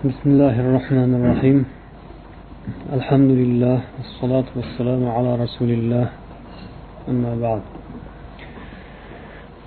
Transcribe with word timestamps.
بسم 0.00 0.26
الله 0.32 0.54
الرحمن 0.64 1.10
الرحيم 1.18 1.58
الحمد 2.98 3.30
لله 3.40 3.78
والصلاة 3.98 4.48
والسلام 4.58 5.02
على 5.16 5.30
رسول 5.44 5.70
الله 5.78 6.06
أما 7.12 7.32
بعد 7.44 7.62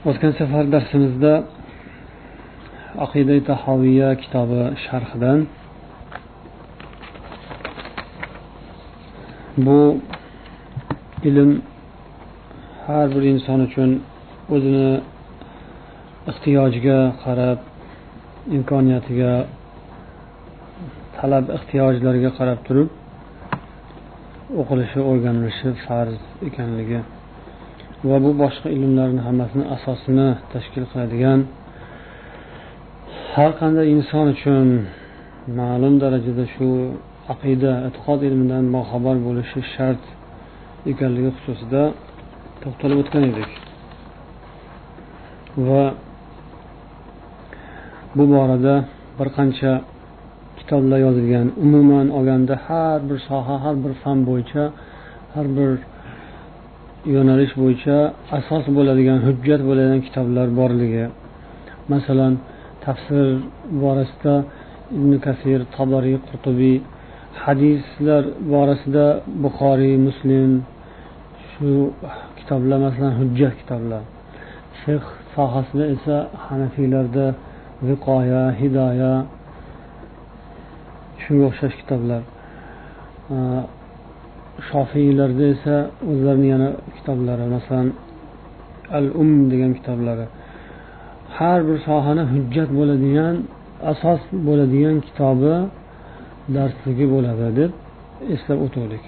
o'tgan 0.10 0.34
safar 0.40 0.66
darsimizda 0.74 1.34
aqida 3.06 3.36
tahoviya 3.50 4.10
kitobi 4.22 4.62
sharhidan 4.86 5.40
bu 9.66 9.82
ilm 11.30 11.52
har 12.88 13.06
bir 13.14 13.24
inson 13.34 13.60
uchun 13.68 13.90
o'zini 14.56 14.92
ehtiyojiga 16.32 17.00
qarab 17.24 17.60
imkoniyatiga 18.58 19.34
talab 21.25 21.47
ehtiyojlariga 21.57 22.31
qarab 22.39 22.61
turib 22.69 22.89
o'qilishi 24.61 25.01
o'rganilishi 25.11 25.69
farz 25.85 26.19
ekanligi 26.49 27.01
va 28.09 28.17
bu 28.25 28.31
boshqa 28.43 28.69
ilmlarni 28.77 29.21
hammasini 29.27 29.65
asosini 29.77 30.29
tashkil 30.53 30.85
qiladigan 30.91 31.41
har 33.35 33.51
qanday 33.61 33.87
inson 33.97 34.27
uchun 34.35 34.67
ma'lum 35.61 35.95
darajada 36.03 36.45
shu 36.55 36.69
aqida 37.35 37.73
e'tiqod 37.87 38.21
ilmidan 38.29 38.65
boxabar 38.77 39.17
bo'lishi 39.27 39.61
shart 39.75 40.03
ekanligi 40.93 41.31
xususida 41.37 41.83
to'xtalib 42.63 42.99
o'tgan 43.03 43.25
edik. 43.31 43.51
Va 45.69 45.85
bu 48.17 48.25
borada 48.35 48.75
bir 49.19 49.29
qancha 49.39 49.73
kitoblar 50.65 50.99
yozilgan. 51.07 51.47
Umuman 51.65 52.07
olganda 52.17 52.55
har 52.67 53.01
bir 53.09 53.19
soha 53.29 53.57
har 53.65 53.77
bir 53.85 53.93
fan 54.03 54.19
bo'yicha 54.29 54.65
har 55.35 55.47
bir 55.57 55.71
yo'nalish 57.15 57.55
bo'yicha 57.63 57.97
asos 58.39 58.65
bo'ladigan 58.77 59.19
hujjat 59.27 59.61
bo'ladigan 59.69 60.01
kitoblar 60.07 60.49
borligi. 60.61 61.05
Masalan 61.93 62.35
tafsir 62.85 63.27
borasida 63.83 64.35
ibn 64.97 65.13
kasir 65.27 65.61
tobariy 65.77 66.17
qurtubiy 66.27 66.77
hadislar 67.45 68.25
borasida 68.53 69.07
buxoriy 69.43 69.95
muslim 70.07 70.51
shu 71.51 71.71
kitoblar 72.39 72.79
masalan 72.87 73.15
hujjat 73.21 73.55
kitoblar. 73.61 74.03
Fiqh 74.81 75.09
sohasida 75.35 75.85
esa 75.95 76.17
hanafiylarda 76.47 77.27
viqoya 77.89 78.45
hidoya 78.61 79.13
shunga 81.25 81.45
o'xshash 81.51 81.77
kitoblar. 81.81 82.23
Shofiylarda 84.69 85.45
esa 85.55 85.77
o'zlarini 86.11 86.49
yana 86.55 86.69
kitoblari 86.97 87.45
masalan 87.57 87.89
al 88.99 89.07
um 89.23 89.31
degan 89.51 89.73
kitoblari. 89.79 90.27
Har 91.37 91.61
bir 91.69 91.79
sohani 91.89 92.23
hujjat 92.33 92.71
bo'ladigan 92.79 93.37
asos 93.93 94.21
bo'ladigan 94.47 94.97
kitobi 95.07 95.55
darsligi 96.57 97.07
bo'ladi 97.15 97.47
deb 97.59 97.73
eslab 98.35 98.59
o'tuvdik 98.67 99.05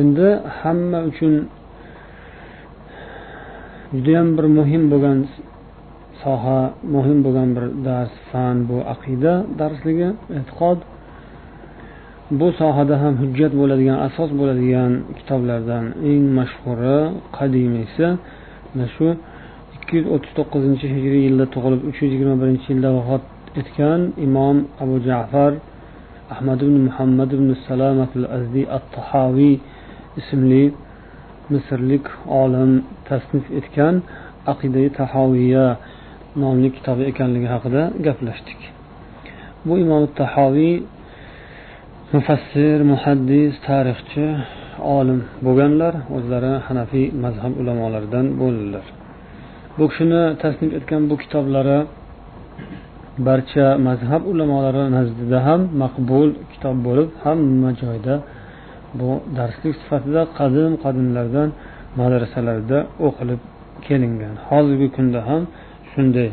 endi 0.00 0.28
hamma 0.60 1.00
uchun 1.10 1.34
judayam 3.94 4.28
bir 4.36 4.46
muhim 4.58 4.82
bo'lgan 4.92 5.18
soha 6.22 6.60
muhim 6.94 7.18
bo'lgan 7.26 7.48
bir 7.56 7.64
dars 7.86 8.12
fan 8.30 8.56
bu 8.68 8.76
aqida 8.94 9.32
darsligi 9.60 10.08
e'tiqod 10.38 10.78
bu 12.30 12.52
sohada 12.52 12.94
ham 13.02 13.14
hujjat 13.22 13.52
bo'ladigan 13.60 13.98
asos 14.08 14.30
bo'ladigan 14.40 14.92
kitoblardan 15.18 15.84
eng 16.10 16.24
mashhuri 16.38 16.98
qadimiysi 17.38 18.06
mana 18.70 18.86
shu 18.94 19.06
ikki 19.76 19.92
yuz 19.98 20.06
o'ttiz 20.14 20.32
to'qqizinchi 20.38 20.86
hijriy 20.94 21.22
yilda 21.28 21.46
tug'ilib 21.54 21.80
uch 21.88 21.98
yuz 22.02 22.10
yigirma 22.14 22.36
birinchi 22.42 22.66
yilda 22.72 22.90
vafot 22.98 23.24
etgan 23.60 24.00
imom 24.26 24.56
abu 24.82 24.96
jafar 25.08 25.52
ahmad 26.34 26.58
ibn 26.66 26.76
muhammad 26.88 27.30
ibn 27.36 27.48
salamat 27.68 28.10
al 28.20 28.26
azdi 28.38 28.62
at 28.76 28.84
tahaviy 28.96 29.54
ismli 30.20 30.64
misrlik 31.52 32.06
olim 32.40 32.72
tasnif 33.08 33.46
etgan 33.58 33.94
aqidai 34.52 34.86
tahoviya 34.98 35.66
nomli 36.42 36.68
kitobi 36.76 37.02
ekanligi 37.10 37.48
haqida 37.54 37.82
gaplashdik. 38.06 38.60
Bu 39.66 39.74
imom 39.84 40.02
tahoviy 40.20 40.74
mufassir 42.14 42.78
muhaddis 42.92 43.52
tarixchi 43.68 44.26
olim 44.96 45.20
bo'lganlar 45.46 45.94
o'zlari 46.16 46.52
hanafiy 46.66 47.06
mazhab 47.24 47.52
ulamolaridan 47.60 48.26
bo'ldilar. 48.40 48.84
Bu 49.78 49.84
kishini 49.90 50.22
tasnif 50.42 50.70
etgan 50.78 51.02
bu 51.10 51.14
kitoblari 51.22 51.78
barcha 53.28 53.66
mazhab 53.88 54.22
ulamolari 54.32 54.84
nazdida 54.96 55.38
ham 55.46 55.60
maqbul 55.82 56.28
kitob 56.52 56.76
bo'lib 56.86 57.08
hamma 57.24 57.70
joyda 57.82 58.14
bu 58.98 59.10
darslik 59.38 59.74
sifatida 59.80 60.22
qadim 60.38 60.72
qadimlardan 60.84 61.48
madrasalarda 62.00 62.78
o'qilib 63.06 63.40
kelingan. 63.86 64.34
Hozirgi 64.48 64.88
kunda 64.96 65.20
ham 65.28 65.42
shunday. 65.92 66.30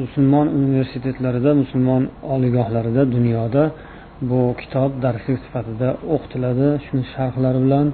Musulmon 0.00 0.46
universitetlarida 0.58 1.50
musulmon 1.62 2.02
oliygohlarida 2.34 3.02
dunyoda 3.16 3.64
bu 4.30 4.40
kitob 4.60 4.90
darslik 5.04 5.38
sifatida 5.44 5.88
o'qitiladi 6.14 6.68
shuni 6.86 7.04
sharhlari 7.14 7.60
bilan. 7.64 7.86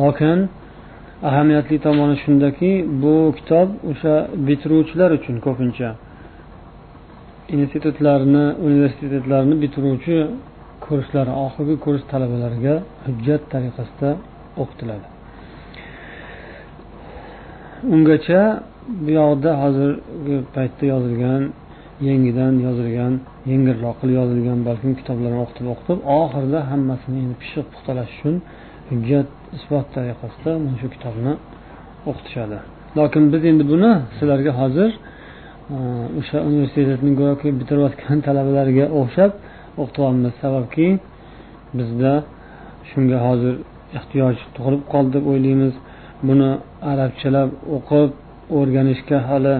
Lokin 0.00 0.38
ahamiyatli 1.28 1.76
tomoni 1.86 2.16
shundaki 2.24 2.70
bu 3.02 3.14
kitob 3.38 3.68
o'sha 3.90 4.14
bitiruvchilar 4.46 5.10
uchun 5.18 5.36
ko'pincha 5.46 5.90
institutlarni 7.56 8.44
universitetlarni 8.68 9.54
bitiruvchi 9.62 10.16
kurslari 10.84 11.32
oxirgi 11.44 11.76
kurs 11.84 12.02
talabalariga 12.12 12.74
hujjat 13.06 13.42
tariqasida 13.52 14.10
o'qitiladi. 14.62 15.06
Ungacha 17.94 18.42
bu 19.04 19.10
yoqda 19.20 19.50
hozirgi 19.62 20.36
paytda 20.54 20.84
yozilgan 20.92 21.42
yangidan 22.08 22.54
yozilgan 22.66 23.14
yengilroq 23.50 23.96
qilib 24.00 24.16
yozilgan 24.20 24.58
balkim 24.68 24.92
kitoblarni 25.00 25.38
o'qitib 25.44 25.66
o'qitib 25.72 25.98
oxirida 26.18 26.60
hammasini 26.70 27.18
endi 27.24 27.36
pishiq 27.42 27.66
puxtalash 27.72 28.10
uchun 28.16 28.34
hujjat 28.90 29.28
isbot 29.56 29.86
tariqasida 29.96 30.50
mana 30.64 30.76
shu 30.82 30.88
kitobni 30.94 31.32
o'qitishadi. 32.10 32.58
Lokin 32.98 33.22
biz 33.32 33.42
endi 33.50 33.64
buni 33.72 33.92
sizlarga 34.18 34.52
hozir 34.60 34.90
e, 35.74 35.76
o'sha 36.20 36.38
universitetni 36.48 37.12
go'yoki 37.20 37.48
bitirayotgan 37.60 38.18
talabalarga 38.26 38.84
o'xshab 39.00 39.32
o'qityapmiz 39.82 40.32
sababki 40.42 40.86
bizda 41.78 42.12
shunga 42.90 43.18
hozir 43.26 43.54
ehtiyoj 43.98 44.36
tug'ilib 44.56 44.82
qoldi 44.92 45.10
deb 45.16 45.24
o'ylaymiz. 45.32 45.74
Buni 46.28 46.50
arabchalab 46.92 47.50
o'qib 47.76 48.10
o'rganishga 48.58 49.18
hali 49.30 49.54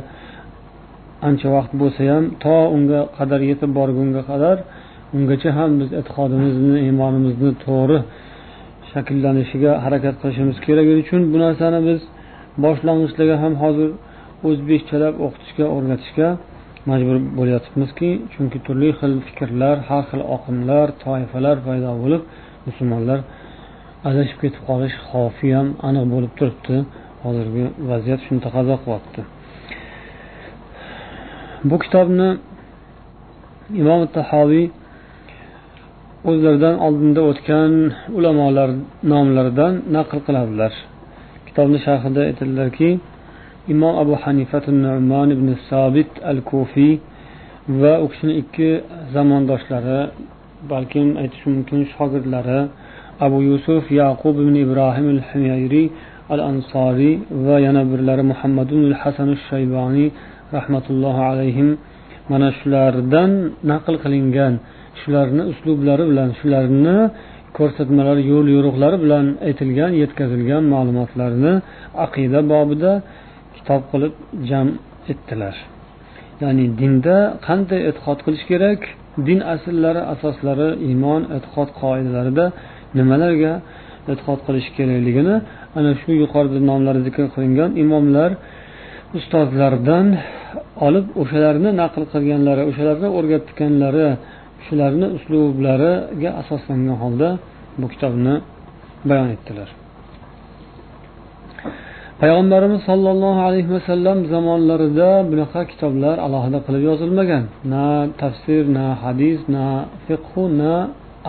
ancha 1.28 1.49
vaqt 1.56 1.72
bo'lsa 1.81 2.00
ham 2.12 2.25
to 2.44 2.55
unga 2.77 3.00
qadar 3.19 3.41
yetib 3.50 3.71
borgunga 3.78 4.22
qadar 4.31 4.56
ungacha 5.16 5.50
ham 5.59 5.71
biz 5.81 5.91
e'tiqodimizni 6.00 6.77
iymonimizni 6.87 7.50
to'g'ri 7.65 7.99
shakllanishiga 8.91 9.72
harakat 9.84 10.15
qilishimiz 10.22 10.56
keragi 10.66 10.93
uchun 11.03 11.21
bu 11.33 11.37
narsani 11.44 11.81
biz 11.88 12.00
boshlang'ichlarga 12.65 13.37
ham 13.43 13.55
hozir 13.62 13.91
o'zbekchalab 14.49 15.15
o'qitishga 15.27 15.66
o'rgatishga 15.77 16.28
majbur 16.91 17.16
bo'lyapmizki 17.39 18.10
chunki 18.33 18.59
turli 18.66 18.89
xil 18.99 19.12
fikrlar 19.27 19.77
har 19.89 20.03
xil 20.10 20.22
oqimlar 20.36 20.86
toifalar 21.04 21.57
paydo 21.66 21.91
bo'lib 22.03 22.22
musulmonlar 22.66 23.18
adashib 24.09 24.39
ketib 24.42 24.63
qolish 24.71 24.97
xavfi 25.10 25.48
ham 25.57 25.68
aniq 25.89 26.04
bo'lib 26.15 26.33
turibdi. 26.39 26.77
Hozirgi 27.25 27.65
vaziyat 27.91 28.21
shuni 28.27 28.41
taqozo 28.47 28.75
qilyapti 28.84 29.21
bu 31.70 31.76
kitobni 31.84 32.28
imom 33.80 34.03
tahoviy 34.16 34.66
o'zlaridan 36.30 36.76
oldinda 36.86 37.20
o'tgan 37.30 37.72
ulamolar 38.18 38.70
nomlaridan 39.12 39.72
naql 39.97 40.18
qiladilar. 40.26 40.72
Kitobni 41.48 41.78
sharhida 41.86 42.20
aytadilarki 42.28 42.91
imom 43.72 43.94
abu 44.03 44.14
hanifat 44.22 44.64
nu'man 44.84 45.28
ibn 45.36 45.48
sobit 45.68 46.10
al 46.30 46.41
kufiy 46.50 46.94
va 47.80 47.94
u 48.04 48.06
kishini 48.12 48.34
ikki 48.42 48.70
zamondoshlari 49.15 50.00
balkim 50.72 51.08
aytish 51.22 51.44
mumkin 51.53 51.80
shogirdlari 51.94 52.60
abu 53.26 53.38
yusuf 53.50 53.84
yaqub 54.00 54.34
ibn 54.44 54.54
ibrohim 54.65 55.06
al 55.15 55.22
himyayriy 55.28 55.86
al 56.32 56.41
ansoriy 56.50 57.15
va 57.47 57.56
yana 57.66 57.82
birlari 57.91 58.24
muhammadul 58.32 58.92
hasan 59.03 59.30
shayboniy 59.48 60.08
rahmatullohi 60.57 61.22
alayhim. 61.33 61.69
Mana 62.33 62.49
shulardan 62.59 63.31
naql 63.72 63.95
qilingan 64.04 64.54
shularni 65.01 65.43
uslublari 65.53 66.04
bilan 66.10 66.28
shularni 66.41 66.97
ko'rsatmalari 67.59 68.22
yo'l 68.33 68.47
yo'riqlari 68.57 68.97
bilan 69.04 69.27
aytilgan 69.49 69.93
yetkazilgan 70.03 70.65
ma'lumotlarni 70.75 71.53
aqida 72.04 72.41
bobida 72.53 72.93
kitob 73.57 73.83
qilib 73.93 74.15
jam 74.49 74.66
etdilar. 75.13 75.54
Ya'ni 76.43 76.65
dinda 76.81 77.16
qanday 77.47 77.81
e'tiqod 77.91 78.19
qilish 78.27 78.45
kerak? 78.51 78.81
Din 79.28 79.41
asllari 79.54 80.03
asoslari 80.15 80.69
iymon 80.89 81.22
e'tiqod 81.37 81.69
qoidalarida 81.81 82.47
nimalarga 82.99 83.53
e'tiqod 84.10 84.41
qilish 84.47 84.69
kerakligini 84.77 85.37
ana 85.78 85.91
shu 86.01 86.10
yuqorida 86.22 86.59
nomlari 86.71 87.01
zikr 87.07 87.25
qilingan 87.34 87.71
imomlar 87.84 88.31
ustozlardan 89.18 90.06
olib 90.86 91.06
o'shalarni 91.22 91.70
naql 91.82 92.03
qilganlari 92.12 92.62
o'shalarni 92.70 93.09
o'rgatganlari 93.18 94.09
shularni 94.66 95.06
uslublariga 95.16 96.30
asoslangan 96.41 96.97
holda 97.03 97.28
bu 97.80 97.86
kitobni 97.92 98.34
bayon 99.09 99.28
etdilar. 99.36 99.68
Payg'ambarimiz 102.22 102.80
sollallohu 102.91 103.41
alayhi 103.48 103.70
vasallam 103.76 104.18
zamonlarida 104.32 105.10
bunaqa 105.30 105.60
kitoblar 105.72 106.16
alohida 106.26 106.58
qilib 106.66 106.82
yozilmagan. 106.91 107.44
Na 107.72 107.86
tafsir 108.22 108.62
na 108.76 108.86
hadis 109.03 109.41
na 109.54 109.66
fiqhu 110.06 110.42
na 110.60 110.72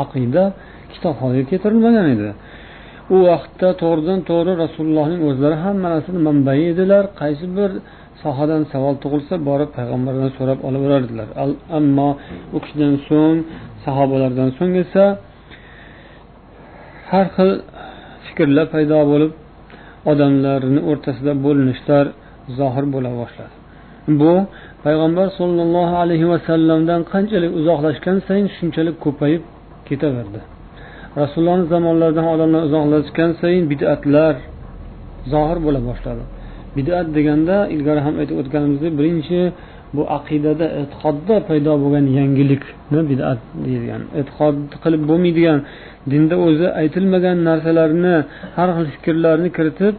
aqida 0.03 0.45
kitob 0.93 1.15
keltirilmagan 1.49 2.05
edi. 2.15 2.29
U 3.13 3.15
vaqtda 3.29 3.69
to'g'ridan 3.81 4.19
to'g'ri 4.29 4.53
rasulullohning 4.63 5.21
o'zlari 5.29 5.57
hamma 5.65 5.87
narsani 5.93 6.19
manbai 6.27 6.59
edilar. 6.71 7.03
Qaysi 7.21 7.45
bir 7.57 7.71
sohadan 8.23 8.63
savol 8.73 8.95
tug'ilsa 9.03 9.35
borib 9.49 9.69
payg'ambardan 9.77 10.29
so'rab 10.37 10.59
olaverardilar. 10.67 11.27
Ammo 11.79 12.09
u 12.55 12.57
kishidan 12.63 12.95
so'ng 13.09 13.39
sahobalardan 13.85 14.49
so'ng 14.57 14.73
esa 14.83 15.05
har 17.11 17.27
xil 17.35 17.51
fikrlar 18.27 18.65
paydo 18.75 18.99
bo'lib 19.11 19.31
odamlarni 20.11 20.81
o'rtasida 20.89 21.33
bo'linishlar 21.45 22.05
zohir 22.59 22.85
bo'la 22.95 23.11
boshladi. 23.21 23.53
Bu 24.21 24.33
payg'ambar 24.85 25.27
sollallohu 25.39 25.95
alayhi 26.03 26.27
vasallamdan 26.33 27.01
qanchalik 27.13 27.51
uzoqlashgan 27.59 28.17
sayin 28.27 28.47
shunchalik 28.57 28.95
ko'payib 29.05 29.43
ketaverdi. 29.89 30.39
Rasulullohni 31.21 31.65
zamonlaridan 31.73 32.27
odamlar 32.33 32.61
uzoqlashgan 32.67 33.31
sayin 33.41 33.65
bidatlar 33.71 34.35
zohir 35.33 35.57
bo'la 35.65 35.79
boshladi. 35.89 36.23
Bidat 36.77 37.07
deganda 37.17 37.55
ilgari 37.75 38.01
ham 38.05 38.15
aytib 38.21 38.35
o'tganimizdek 38.41 38.93
birinchi 38.99 39.39
bu 39.95 40.03
aqidada 40.17 40.65
e'tiqodda 40.79 41.35
paydo 41.49 41.73
bo'lgan 41.83 42.05
yangilikni 42.19 43.01
bidat 43.11 43.39
deyilgan. 43.65 44.01
E'tiqod 44.19 44.57
qilib 44.83 45.03
bo'lmaydigan 45.09 45.59
dinda 46.11 46.35
o'zi 46.47 46.67
aytilmagan 46.81 47.37
narsalarni 47.49 48.15
har 48.57 48.69
xil 48.77 48.87
fikrlarni 48.95 49.49
kiritib 49.57 49.95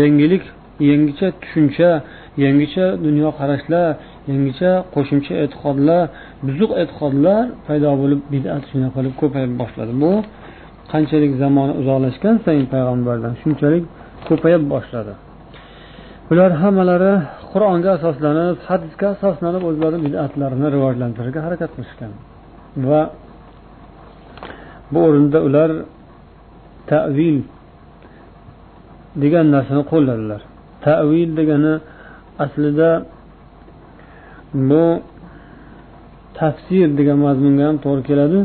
yangilik 0.00 0.44
yangicha 0.90 1.28
tushuncha 1.42 1.90
yangicha 2.44 2.86
dunyoqarashlar 3.06 3.86
yangicha 4.30 4.70
qo'shimcha 4.94 5.34
e'tiqodlar 5.44 6.02
buzuq 6.46 6.70
e'tiqodlar 6.82 7.42
paydo 7.66 7.90
bo'lib 8.02 8.20
bidat 8.32 8.62
shunaqa 8.70 8.94
qilib 8.96 9.14
ko'payib 9.22 9.52
boshladi. 9.60 9.92
Bu 10.02 10.12
qanchalik 10.92 11.32
zamoni 11.42 11.72
uzoqlashgan 11.80 12.36
sayin 12.44 12.66
payg'ambardan 12.74 13.34
shunchalik 13.42 13.84
ko'payib 14.28 14.62
boshladi. 14.74 15.12
Bular 16.28 16.50
hammalari 16.62 17.12
qur'onga 17.52 17.90
asoslanib 17.98 18.56
hadisga 18.68 19.06
asoslanib 19.16 19.62
o'zlari 19.70 19.98
bidatlarini 20.06 20.66
rivojlantirishga 20.74 21.40
harakat 21.46 21.70
qilishgan. 21.76 22.12
Va 22.90 23.02
bu 24.92 24.98
o'rinda 25.06 25.38
ular 25.48 25.70
tavil 26.90 27.36
degan 29.22 29.46
narsani 29.54 29.82
qo'lladilar. 29.92 30.40
Tavil 30.86 31.30
degani 31.38 31.74
aslida 32.44 32.90
bu 34.54 34.84
tafsir 36.38 36.88
degan 36.98 37.18
mazmunga 37.26 37.64
ham 37.68 37.76
to'g'ri 37.84 38.02
keladi. 38.10 38.38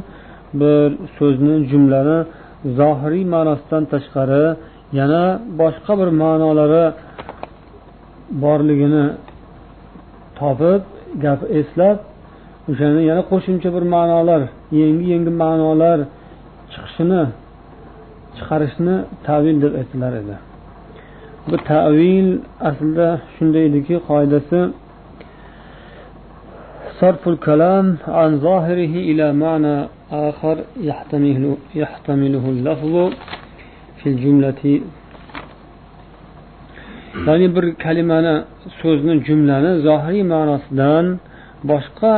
Bir 0.62 0.88
so'zni 1.18 1.56
jumlani 1.72 2.18
zohiriy 2.80 3.26
ma'nosidan 3.36 3.84
tashqari 3.94 4.46
yana 5.00 5.24
boshqa 5.60 5.94
bir 6.00 6.10
ma'nolari 6.22 6.86
borligini 8.44 9.06
topib 10.40 10.82
gap 11.24 11.40
eslab 11.60 11.98
o'shani 12.72 13.02
yana 13.10 13.22
qo'shimcha 13.32 13.70
bir 13.76 13.84
ma'nolar 13.96 14.42
yangi 14.82 15.06
yangi 15.14 15.32
ma'nolar 15.44 16.00
chiqishini 16.72 17.22
chiqarishni 18.38 18.96
tavil 19.28 19.58
deb 19.64 19.74
aytilar 19.82 20.14
edi. 20.22 20.36
Bu 21.50 21.56
tavil 21.72 22.28
aslida 22.70 23.08
shunday 23.36 23.64
ediki 23.70 23.96
qoidasi 24.10 24.60
صرف 27.01 27.23
الكلام 27.29 27.87
عن 28.19 28.31
ظاهره 28.47 28.95
إلى 29.11 29.27
معنى 29.33 29.77
آخر 30.29 30.57
يحتمله, 30.91 31.57
يحتمله 31.83 32.45
اللفظ 32.55 32.95
في 33.99 34.07
الجملة 34.13 34.63
ya'ni 37.27 37.57
bir 37.57 37.65
kalimani 37.85 38.35
so'zni 38.81 39.15
jumlani 39.27 39.71
zohiriy 39.87 40.25
ma'nosidan 40.35 41.07
boshqa 41.71 42.13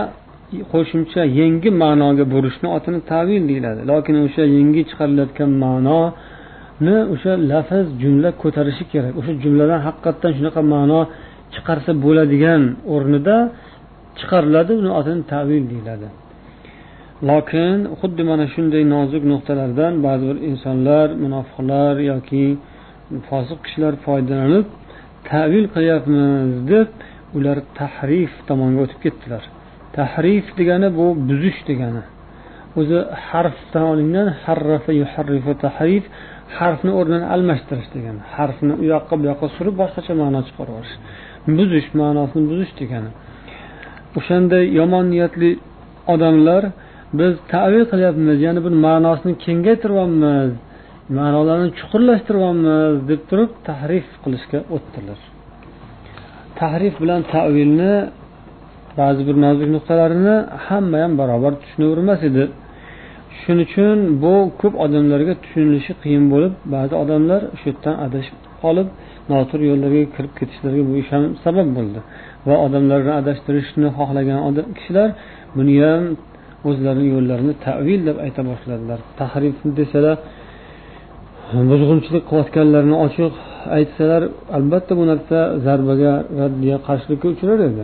qo'shimcha 0.72 1.22
yangi 1.40 1.70
ma'noga 1.82 2.24
burishni 2.34 2.68
otini 2.76 3.00
tavil 3.12 3.42
deyiladi 3.50 3.80
lokin 3.92 4.14
o'sha 4.26 4.42
yangi 4.56 4.82
chiqarilayotgan 4.90 5.50
ma'noni 5.64 6.96
o'sha 7.14 7.32
lafz 7.50 7.86
jumla 8.02 8.30
ko'tarishi 8.42 8.84
kerak 8.92 9.12
o'sha 9.20 9.32
jumladan 9.42 9.80
haqiqatdan 9.86 10.30
shunaqa 10.38 10.60
ma'no 10.74 11.00
chiqarsa 11.54 11.90
bo'ladigan 12.04 12.62
o'rnida 12.94 13.36
chiqariladi 14.19 14.71
uni 14.81 14.91
otini 14.99 15.23
tavil 15.33 15.63
deyiladi. 15.71 16.07
Lokin 17.29 17.77
xuddi 17.99 18.23
mana 18.29 18.45
shunday 18.53 18.83
nozik 18.95 19.23
nuqtalardan 19.31 19.93
ba'zi 20.07 20.23
bir 20.29 20.37
insonlar 20.49 21.07
munofiqlar 21.23 21.95
yoki 22.11 22.45
fosiq 23.29 23.59
kishilar 23.65 23.93
foydalanib 24.05 24.67
tavil 25.31 25.65
qilyapmiz 25.75 26.51
deb 26.71 26.89
ular 27.37 27.57
tahrif 27.79 28.31
tomonga 28.47 28.79
o'tib 28.85 28.99
ketdilar. 29.05 29.43
Tahrif 29.97 30.45
degani 30.59 30.89
bu 30.97 31.07
buzish 31.29 31.59
degani. 31.69 32.03
O'zi 32.79 32.99
harfdan 33.29 33.85
olingan 33.91 34.27
harrafa 34.43 34.91
yuharrifu 35.01 35.51
tahrif 35.65 36.03
harfni 36.57 36.91
o'rnini 36.99 37.27
almashtirish 37.33 37.89
degani. 37.95 38.21
Harfni 38.35 38.73
u 38.81 38.83
yoqqa 38.93 39.13
bu 39.19 39.23
yoqqa 39.31 39.47
surib 39.55 39.75
boshqacha 39.81 40.13
ma'no 40.21 40.39
chiqarib 40.47 40.71
yuborish 40.73 40.95
buzish 41.57 41.87
ma'nosini 41.99 42.45
buzish 42.51 42.73
degani. 42.81 43.11
O'shanday 44.17 44.63
yomon 44.79 45.05
niyatli 45.13 45.49
odamlar 46.13 46.63
biz 47.19 47.33
tavil 47.53 47.83
qilyapmiz 47.91 48.37
ya'ni 48.45 48.59
buni 48.65 48.77
ma'nosini 48.87 49.33
kengaytiryapmiz 49.45 50.51
ma'nolarni 51.17 51.69
chuqurlashtiryapmiz 51.79 52.93
deb 53.09 53.21
turib 53.29 53.51
tahrif 53.69 54.07
qilishga 54.23 54.59
o'tdilar. 54.75 55.19
Tahrif 56.59 56.95
bilan 57.03 57.21
tavilni 57.33 57.93
ba'zi 58.99 59.21
bir 59.27 59.35
nozik 59.45 59.67
nuqtalarini 59.75 60.35
hamma 60.67 60.97
ham 61.03 61.13
barobar 61.21 61.53
tushunavermas 61.61 62.21
edi. 62.29 62.43
Shuning 63.43 63.65
uchun 63.67 63.97
bu 64.23 64.33
ko'p 64.61 64.73
odamlarga 64.85 65.33
tushunilishi 65.43 65.93
qiyin 66.03 66.25
bo'lib 66.33 66.53
ba'zi 66.75 66.93
odamlar 67.03 67.41
shu 67.59 67.65
yerdan 67.69 67.95
adashib 68.05 68.37
qolib 68.61 68.87
noto'g'ri 69.31 69.65
yo'llarga 69.71 70.03
kirib 70.15 70.33
ketishlariga 70.39 70.83
bu 70.89 70.93
ish 71.01 71.09
ham 71.15 71.23
sabab 71.43 71.67
bo'ldi. 71.77 71.99
Va 72.47 72.55
odamlarni 72.65 73.13
adashtirishni 73.21 73.87
xohlagan 73.97 74.39
kishilar 74.77 75.09
buni 75.57 75.75
ham 75.85 76.03
o'zlarini 76.69 77.07
yo'llarini 77.15 77.53
tavil 77.65 77.99
deb 78.09 78.17
ayta 78.25 78.41
boshladilar. 78.49 78.99
Tahrif 79.19 79.55
desalar 79.79 80.17
buzg'unchilik 81.69 82.23
qilayotganlarini 82.29 82.97
ochiq 83.05 83.33
aytsalar 83.77 84.21
albatta 84.57 84.93
bu 84.99 85.03
narsa 85.11 85.37
zarbaga 85.65 86.13
raddiya 86.41 86.77
qarshilikka 86.87 87.27
uchrar 87.33 87.59
edi. 87.69 87.83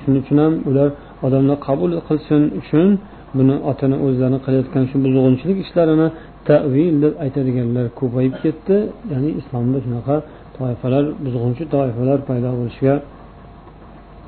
Shuning 0.00 0.20
uchun 0.24 0.38
ham 0.44 0.54
ular 0.70 0.88
odamlar 1.26 1.56
qabul 1.68 1.90
qilsin 2.08 2.42
uchun 2.60 2.88
buni 3.36 3.54
otini 3.70 3.96
o'zlarini 4.06 4.38
qilayotgan 4.46 4.84
shu 4.90 4.96
buzg'unchilik 5.04 5.58
ishlarini 5.64 6.08
tavil 6.48 6.94
deb 7.04 7.14
aytadiganlar 7.24 7.86
ko'payib 8.00 8.34
ketdi. 8.44 8.76
Ya'ni 9.12 9.30
islomda 9.40 9.78
shunaqa 9.84 10.16
toifalar 10.56 11.04
buzg'unchi 11.24 11.64
toifalar 11.74 12.18
paydo 12.28 12.50
bo'lishiga 12.58 12.94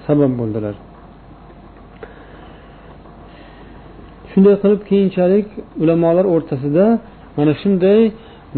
sabab 0.06 0.32
bo'ldilar. 0.40 0.74
Shunday 4.30 4.54
qilib 4.62 4.80
keyinchalik 4.90 5.48
ulamolar 5.82 6.26
o'rtasida 6.34 6.86
mana 7.38 7.52
shunday 7.62 8.00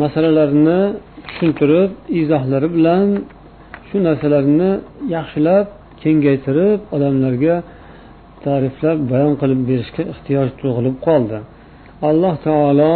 masalalarni 0.02 0.80
tushuntirib 1.26 1.90
izohlari 2.20 2.68
bilan 2.76 3.06
shu 3.88 3.96
narsalarni 4.06 4.70
yaxshilab 5.16 5.66
kengaytirib 6.02 6.80
odamlarga 6.96 7.54
ta'riflab 8.46 8.98
bayon 9.12 9.34
qilib 9.40 9.60
berishga 9.70 10.02
ehtiyoj 10.12 10.48
tug'ilib 10.60 10.96
qoldi. 11.06 11.38
Alloh 12.08 12.34
taolo 12.46 12.92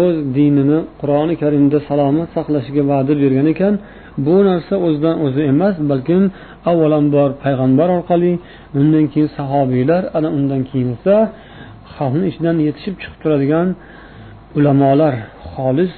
o'z 0.00 0.16
dinini 0.36 0.78
qur'oni 1.00 1.34
karimda 1.42 1.78
salomat 1.88 2.28
saqlashiga 2.36 2.82
va'da 2.90 3.12
bergan 3.22 3.46
ekan. 3.54 3.74
Bu 4.26 4.36
narsa 4.48 4.74
o'zidan 4.86 5.16
o'zi 5.26 5.42
emas 5.52 5.74
balkim 5.90 6.22
avvalambor 6.70 7.30
payg'ambar 7.44 7.88
orqali 7.98 8.32
undan 8.80 9.04
keyin 9.12 9.30
sahobiylar 9.38 10.02
ana 10.16 10.28
undan 10.38 10.60
keyin 10.70 10.88
esa 10.96 11.16
xalqni 11.94 12.24
ichidan 12.30 12.56
yetishib 12.66 12.94
chiqib 13.00 13.18
turadigan 13.22 13.68
ulamolar 14.58 15.14
xolis 15.52 15.94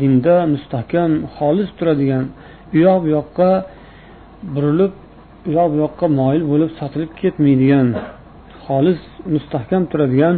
dinda 0.00 0.36
mustahkam 0.54 1.10
xolis 1.36 1.68
turadigan 1.78 2.24
u 2.74 2.76
yoq 2.86 2.98
bu 3.04 3.08
yoqqa 3.16 3.50
burilib 4.54 4.92
u 5.48 5.50
yoq 5.58 5.68
bu 5.72 5.76
yoqqa 5.84 6.06
moyil 6.20 6.42
bo'lib 6.52 6.70
sotilib 6.78 7.10
ketmaydigan 7.20 7.86
xolis 8.66 9.00
mustahkam 9.34 9.82
turadigan 9.90 10.36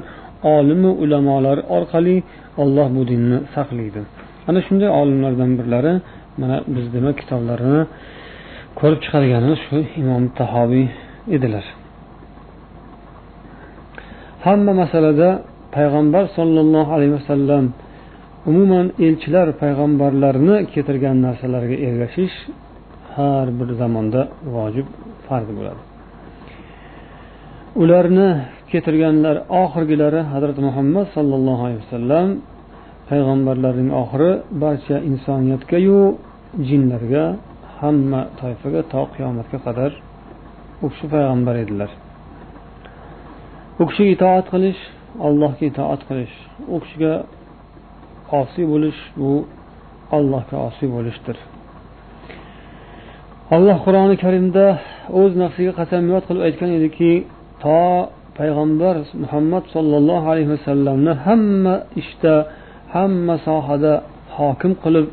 olimi 0.56 0.90
ulamolar 1.02 1.58
orqali 1.76 2.16
olloh 2.62 2.88
bu 2.96 3.02
dinni 3.10 3.38
saqlaydi. 3.54 4.00
Ana 4.48 4.60
shunday 4.66 4.90
olimlardan 5.00 5.50
birlari 5.58 5.94
mana 6.40 6.56
biz 6.74 6.86
demak 6.94 7.16
kitoblarini 7.22 7.82
ko'rib 8.80 9.00
chiqarganimiz 9.04 9.60
shu 9.66 9.76
imom 10.02 10.24
tahobiy 10.38 10.86
edilar. 11.36 11.64
Hamma 14.46 14.72
masalada 14.82 15.28
payg'ambar 15.76 16.24
sollallohu 16.36 16.90
alayhi 16.96 17.14
vasallam 17.18 17.64
umuman 18.50 18.86
elchilar 19.06 19.48
payg'ambarlarni 19.62 20.56
keltirgan 20.72 21.16
narsalarga 21.26 21.76
ergashish 21.88 22.36
har 23.16 23.46
bir 23.58 23.68
zamonda 23.80 24.20
vojib 24.56 24.86
farz 25.26 25.48
bo'ladi. 25.58 25.93
Ularni 27.82 28.30
keltirganlar 28.70 29.36
oxirgilari 29.62 30.20
hazrati 30.32 30.60
muhammad 30.68 31.06
sollallohu 31.16 31.62
alayhi 31.66 31.80
vasallam 31.84 32.28
payg'ambarlarning 33.08 33.90
oxiri 34.02 34.30
barcha 34.62 34.96
insoniyatgayu 35.10 36.00
jinlarga 36.68 37.24
hamma 37.80 38.20
toifaga 38.40 38.80
to 38.92 39.00
qiyomatga 39.14 39.58
qadar 39.66 39.90
u 40.84 40.86
kishi 40.92 41.06
payg'ambar 41.14 41.54
edilar. 41.64 41.90
U 43.80 43.82
kishiga 43.88 44.10
itoat 44.16 44.46
qilish 44.54 44.80
allohga 45.26 45.64
itoat 45.72 46.00
qilish 46.08 46.34
u 46.74 46.76
kishiga 46.82 47.12
osiy 48.40 48.64
bo'lish 48.72 49.00
bu 49.20 49.32
allohga 50.16 50.56
osiy 50.68 50.88
bo'lishdir. 50.96 51.36
Alloh 53.56 53.78
qur'oni 53.86 54.16
karimda 54.24 54.66
o'z 55.20 55.32
nafsiga 55.42 55.72
qasamyod 55.80 56.22
qilib 56.28 56.42
aytgan 56.48 56.70
ediki 56.78 57.10
to 57.64 57.80
payg'ambar 58.38 58.94
muhammad 59.22 59.64
sollallohu 59.74 60.26
alayhi 60.32 60.50
vasallamni 60.54 61.12
hamma 61.26 61.74
ishda 62.00 62.34
hamma 62.94 63.34
sohada 63.48 63.92
hokim 64.36 64.72
qilib 64.84 65.06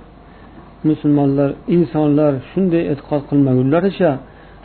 musulmonlar 0.90 1.50
insonlar 1.76 2.34
shunday 2.52 2.84
e'tiqod 2.92 3.22
qilmagunlaricha 3.30 4.12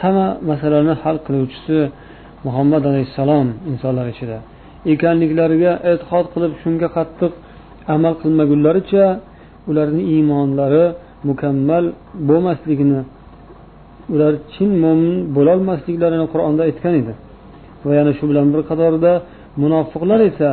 hamma 0.03 0.27
masalalarni 0.51 0.95
hal 1.03 1.17
qiluvchisi 1.27 1.79
muhammad 2.47 2.83
alayhissalom 2.91 3.49
insonlar 3.71 4.07
ichida. 4.15 4.39
Ekanliklariga 4.93 5.73
e'tiqod 5.91 6.27
qilib 6.35 6.53
shunga 6.63 6.89
qattiq 6.97 7.33
amal 7.95 8.15
qilmagunlaricha 8.23 9.05
ularni 9.71 10.03
iymonlari 10.15 10.85
mukammal 11.29 11.85
bo'lmasligini 12.29 13.01
ular 14.15 14.33
chin 14.55 14.71
mo'min 14.85 15.15
bo'lolmasliklarini 15.37 16.27
qur'onda 16.33 16.63
aytgan 16.69 16.95
edi. 17.03 17.13
Va 17.87 17.93
yana 17.99 18.13
shu 18.19 18.25
bilan 18.31 18.47
bir 18.53 18.61
qatorda 18.71 19.13
munofiqlar 19.63 20.21
esa 20.31 20.51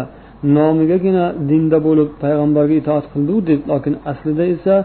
nomigagina 0.57 1.25
dinda 1.49 1.77
bo'lib 1.87 2.09
payg'ambarga 2.23 2.75
itoat 2.81 3.05
qildiu 3.13 3.37
deb 3.49 3.59
lekin 3.71 3.93
aslida 4.11 4.43
esa 4.55 4.75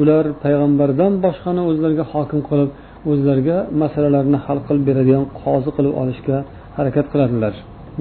ular 0.00 0.24
payg'ambardan 0.44 1.12
boshqani 1.24 1.62
o'zlariga 1.70 2.04
hokim 2.12 2.40
qilib 2.48 2.70
o'zlariga 3.10 3.58
masalalarni 3.82 4.38
hal 4.46 4.58
qilib 4.66 4.84
beradigan 4.88 5.24
qozi 5.40 5.70
qilib 5.76 5.94
olishga 6.02 6.36
harakat 6.76 7.06
qiladilar 7.12 7.54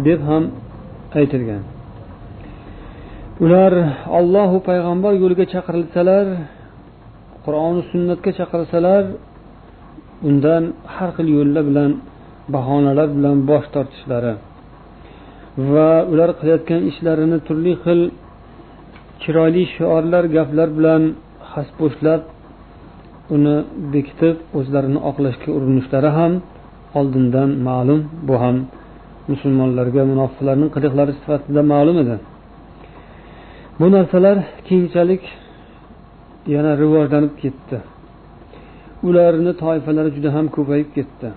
deb 0.08 0.20
ham 0.30 0.44
aytilgan. 1.20 1.64
Ular 3.46 3.74
ollohu 4.18 4.58
payg'ambar 4.70 5.14
yo'liga 5.24 5.46
chaqirilsalar 5.54 6.26
qur'oni 7.46 7.82
sunnatga 7.92 8.32
chaqirsalar 8.40 9.04
undan 10.30 10.64
har 10.96 11.10
xil 11.18 11.28
yo'llar 11.38 11.64
bilan 11.70 11.92
bahonalar 12.54 13.08
bilan 13.18 13.38
bosh 13.50 13.68
tortishlari 13.76 14.34
va 15.74 15.90
ular 16.12 16.30
qilayotgan 16.40 16.82
ishlarini 16.92 17.38
turli 17.48 17.74
xil 17.84 18.02
chiroyli 19.22 19.64
shiorlar 19.76 20.24
gaplar 20.36 20.70
bilan 20.78 21.02
xaspo'shlab 21.52 22.22
uni 23.36 23.56
bekitib 23.94 24.36
o'zlarini 24.60 25.00
oqlashga 25.10 25.50
urinishlari 25.58 26.10
ham 26.18 26.34
oldindan 27.00 27.50
ma'lum. 27.68 28.02
Bu 28.28 28.36
ham 28.44 28.58
musulmonlarga 29.32 30.02
munofiqlarning 30.12 30.70
qiliqlari 30.76 31.14
sifatida 31.20 31.62
ma'lum 31.74 31.98
edi. 32.04 32.16
Bu 33.80 33.88
narsalar 33.96 34.38
keyinchalik 34.68 35.24
yana 36.54 36.72
rivojlanib 36.82 37.34
ketdi. 37.44 37.78
Ularni 39.08 39.54
toifalari 39.64 40.10
juda 40.16 40.30
ham 40.36 40.46
ko'payib 40.56 40.90
ketdi. 40.98 41.30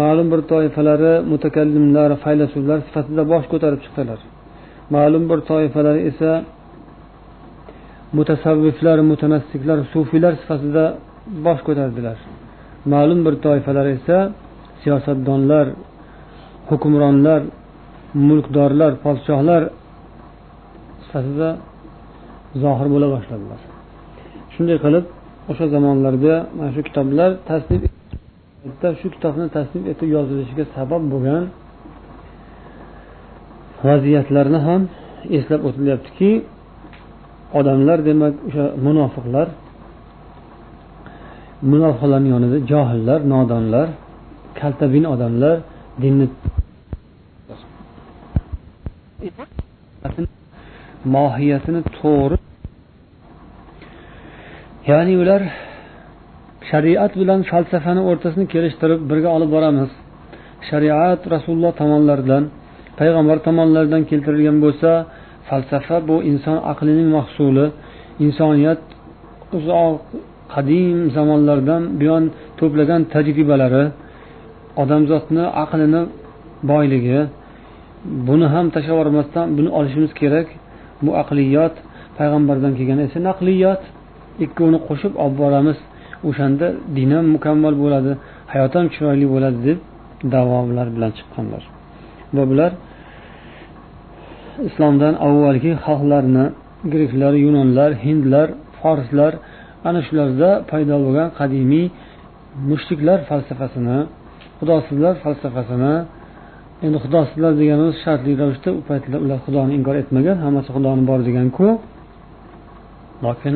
Ma'lum 0.00 0.26
bir 0.32 0.40
toifalari 0.52 1.12
mutakallimlar 1.32 2.10
faylasuflar 2.24 2.78
sifatida 2.86 3.22
bosh 3.32 3.46
ko'tarib 3.52 3.80
chiqdilar. 3.84 4.20
Ma'lum 4.94 5.24
bir 5.30 5.38
toifalari 5.50 6.00
esa 6.10 6.30
mutasavviflar 8.18 8.98
mutanassiklar 9.10 9.78
sufiylar 9.92 10.32
sifatida 10.42 10.84
bosh 11.46 11.60
ko'tardilar. 11.68 12.16
Ma'lum 12.92 13.20
bir 13.26 13.34
toifalar 13.46 13.86
esa 13.96 14.16
siyosatdonlar 14.82 15.66
hukmronlar 16.70 17.40
mulkdorlar 18.28 18.92
podshohlar 19.04 19.62
sifatida 21.04 21.48
zohir 22.62 22.88
bo'la 22.94 23.08
boshladilar. 23.14 23.60
Shunday 24.54 24.76
qilib 24.84 25.04
o'sha 25.50 25.66
zamonlarda 25.74 26.34
mana 26.56 26.70
shu 26.74 26.80
kitoblar 26.88 27.30
tasnif 27.48 27.82
shu 29.00 29.06
kitobni 29.14 29.46
tasnif 29.56 29.84
etib 29.92 30.08
yozilishiga 30.16 30.64
sabab 30.76 31.02
bo'lgan 31.12 31.44
vaziyatlarni 33.86 34.58
ham 34.66 34.82
eslab 35.38 35.60
o'tilyaptiki 35.68 36.30
odamlar 37.58 37.98
demak 38.08 38.34
o'sha 38.48 38.64
munofiqlar 38.86 39.48
munofiqlarni 41.72 42.28
yonida 42.34 42.58
johillar 42.72 43.20
nodonlar 43.34 43.88
kaltabin 44.60 45.04
odamlar 45.14 45.56
dinni 46.02 46.26
mohiyatini 51.14 51.80
to'g'ri 51.98 52.36
ya'ni 54.90 55.14
ular 55.22 55.42
shariat 56.70 57.12
bilan 57.20 57.40
falsafani 57.50 58.02
o'rtasini 58.10 58.46
kelishtirib 58.54 59.00
birga 59.10 59.28
olib 59.36 59.50
boramiz. 59.56 59.90
Shariat 60.68 61.20
rasululloh 61.34 61.72
tomonlaridan 61.80 62.42
payg'ambar 63.00 63.38
tomonlaridan 63.46 64.02
keltirilgan 64.10 64.56
bo'lsa 64.64 64.90
falsafa 65.48 65.96
bu 66.08 66.16
inson 66.30 66.58
aqlining 66.72 67.08
mahsuli 67.16 67.66
insoniyat 68.24 68.80
uzoq 69.56 69.96
qadim 70.54 70.98
zamonlardan 71.16 71.82
buyon 72.00 72.24
to'plagan 72.58 73.02
tajribalari 73.14 73.84
odamzodni 74.82 75.44
aqlini 75.64 76.02
boyligi 76.70 77.20
buni 78.28 78.46
ham 78.54 78.66
tashlab 78.74 78.98
buni 79.58 79.70
olishimiz 79.78 80.12
kerak. 80.20 80.48
Bu 81.04 81.10
aqliyot 81.22 81.74
payg'ambardan 82.18 82.72
kelgan 82.78 82.98
esa 83.06 83.18
naqliyot. 83.28 83.82
Ikkovini 84.44 84.78
qo'shib 84.88 85.12
olib 85.24 85.36
boramiz. 85.42 85.78
O'shanda 86.28 86.66
din 86.96 87.10
ham 87.16 87.26
mukammal 87.36 87.74
bo'ladi 87.82 88.12
hayot 88.52 88.72
ham 88.76 88.86
chiroyli 88.94 89.26
bo'ladi 89.34 89.58
deb 89.68 89.78
davolar 90.34 90.88
bilan 90.96 91.10
chiqqanlar. 91.18 91.62
Va 92.36 92.44
bular 92.50 92.72
islomdan 94.68 95.14
avvalgi 95.26 95.72
xalqlarni 95.86 96.44
greklar 96.92 97.34
yunonlar 97.44 97.90
hindlar 98.04 98.48
forslar 98.80 99.32
ana 99.88 100.00
shularda 100.06 100.50
paydo 100.70 100.94
bo'lgan 101.04 101.28
qadimiy 101.38 101.86
mushriklar 102.70 103.18
falsafasini 103.28 103.98
xudosizlar 104.58 105.14
falsafasini 105.24 105.94
endi 106.86 106.98
xudosizlar 107.04 107.52
deganimiz 107.60 107.96
shartli 108.04 108.32
ravishda 108.40 108.70
u 108.78 108.80
paytlar 108.88 109.18
ular 109.24 109.38
xudoni 109.46 109.72
inkor 109.78 109.94
etmagan 110.02 110.36
hammasi 110.44 110.68
xudoni 110.76 111.02
bor 111.10 111.20
deganku 111.28 111.66
lokin 113.26 113.54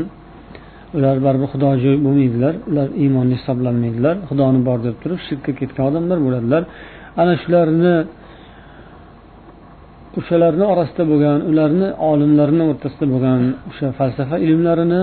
ular 0.97 1.17
baribir 1.27 1.49
xudojo'y 1.55 1.97
bo'lmaydilar. 2.07 2.55
Ular 2.71 2.89
iymonli 3.03 3.35
hisoblanmaydilar. 3.41 4.15
Xudoni 4.29 4.61
bor 4.69 4.79
deb 4.87 4.97
turib 5.03 5.21
shirkka 5.29 5.53
ketgan 5.61 5.85
odamlar 5.91 6.19
bo'ladilar. 6.27 6.63
Ana 7.21 7.35
shularni 7.43 7.95
o'shalarni 10.19 10.65
orasida 10.73 11.05
bo'lgan 11.13 11.39
ularni 11.51 11.89
olimlarni 12.11 12.63
o'rtasida 12.71 13.07
bo'lgan 13.13 13.41
o'sha 13.71 13.87
falsafa 13.99 14.37
ilmlarini 14.47 15.03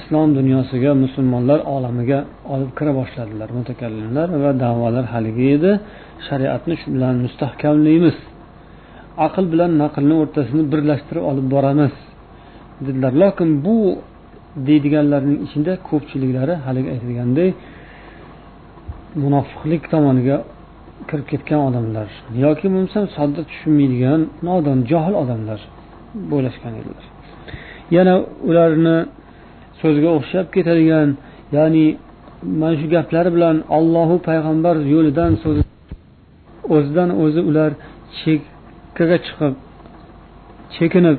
islom 0.00 0.28
dunyosiga 0.38 0.90
musulmonlar 1.04 1.60
olamiga 1.76 2.18
olib 2.54 2.70
kira 2.78 2.92
boshladilar. 3.00 3.48
Mutakallimlar 3.58 4.28
va 4.42 4.50
davolar 4.64 5.04
haligi 5.14 5.46
edi. 5.56 5.72
Shariatni 6.26 6.74
shu 6.80 6.86
bilan 6.94 7.14
mustahkamlaymiz. 7.24 8.16
Aql 9.26 9.44
bilan 9.52 9.70
naqlni 9.82 10.14
o'rtasini 10.22 10.64
birlashtirib 10.72 11.24
olib 11.30 11.46
boramiz 11.54 11.94
dedilar. 12.86 13.12
Lokin 13.22 13.48
bu 13.66 13.76
deydiganlarning 14.68 15.38
ichida 15.46 15.72
ko'pchiliklari 15.88 16.54
haligi 16.66 16.88
aytilganday 16.94 17.50
munofiqlik 19.22 19.82
tomoniga 19.92 20.36
kirib 21.08 21.26
ketgan 21.32 21.60
odamlar 21.68 22.08
yoki 22.44 22.66
bo'lmasam 22.72 23.04
sodda 23.16 23.42
tushunmaydigan 23.50 24.20
nodon 24.48 24.78
johil 24.90 25.14
odamlar 25.22 25.60
bo'lishgan 26.32 26.72
edilar. 26.80 27.04
Yana 27.96 28.14
ularni 28.48 28.96
so'ziga 29.80 30.10
o'xshab 30.18 30.46
ketadigan 30.56 31.08
ya'ni 31.56 31.86
mana 32.60 32.74
shu 32.80 32.86
gaplari 32.94 33.30
bilan 33.36 33.56
ollohu 33.78 34.16
payg'ambar 34.28 34.76
yo'lidan 34.94 35.32
so'z 35.42 35.56
o'zidan 36.74 37.10
o'zi 37.22 37.40
ular 37.50 37.70
chekkaga 38.18 39.18
chiqib 39.26 39.54
chekinib 40.76 41.18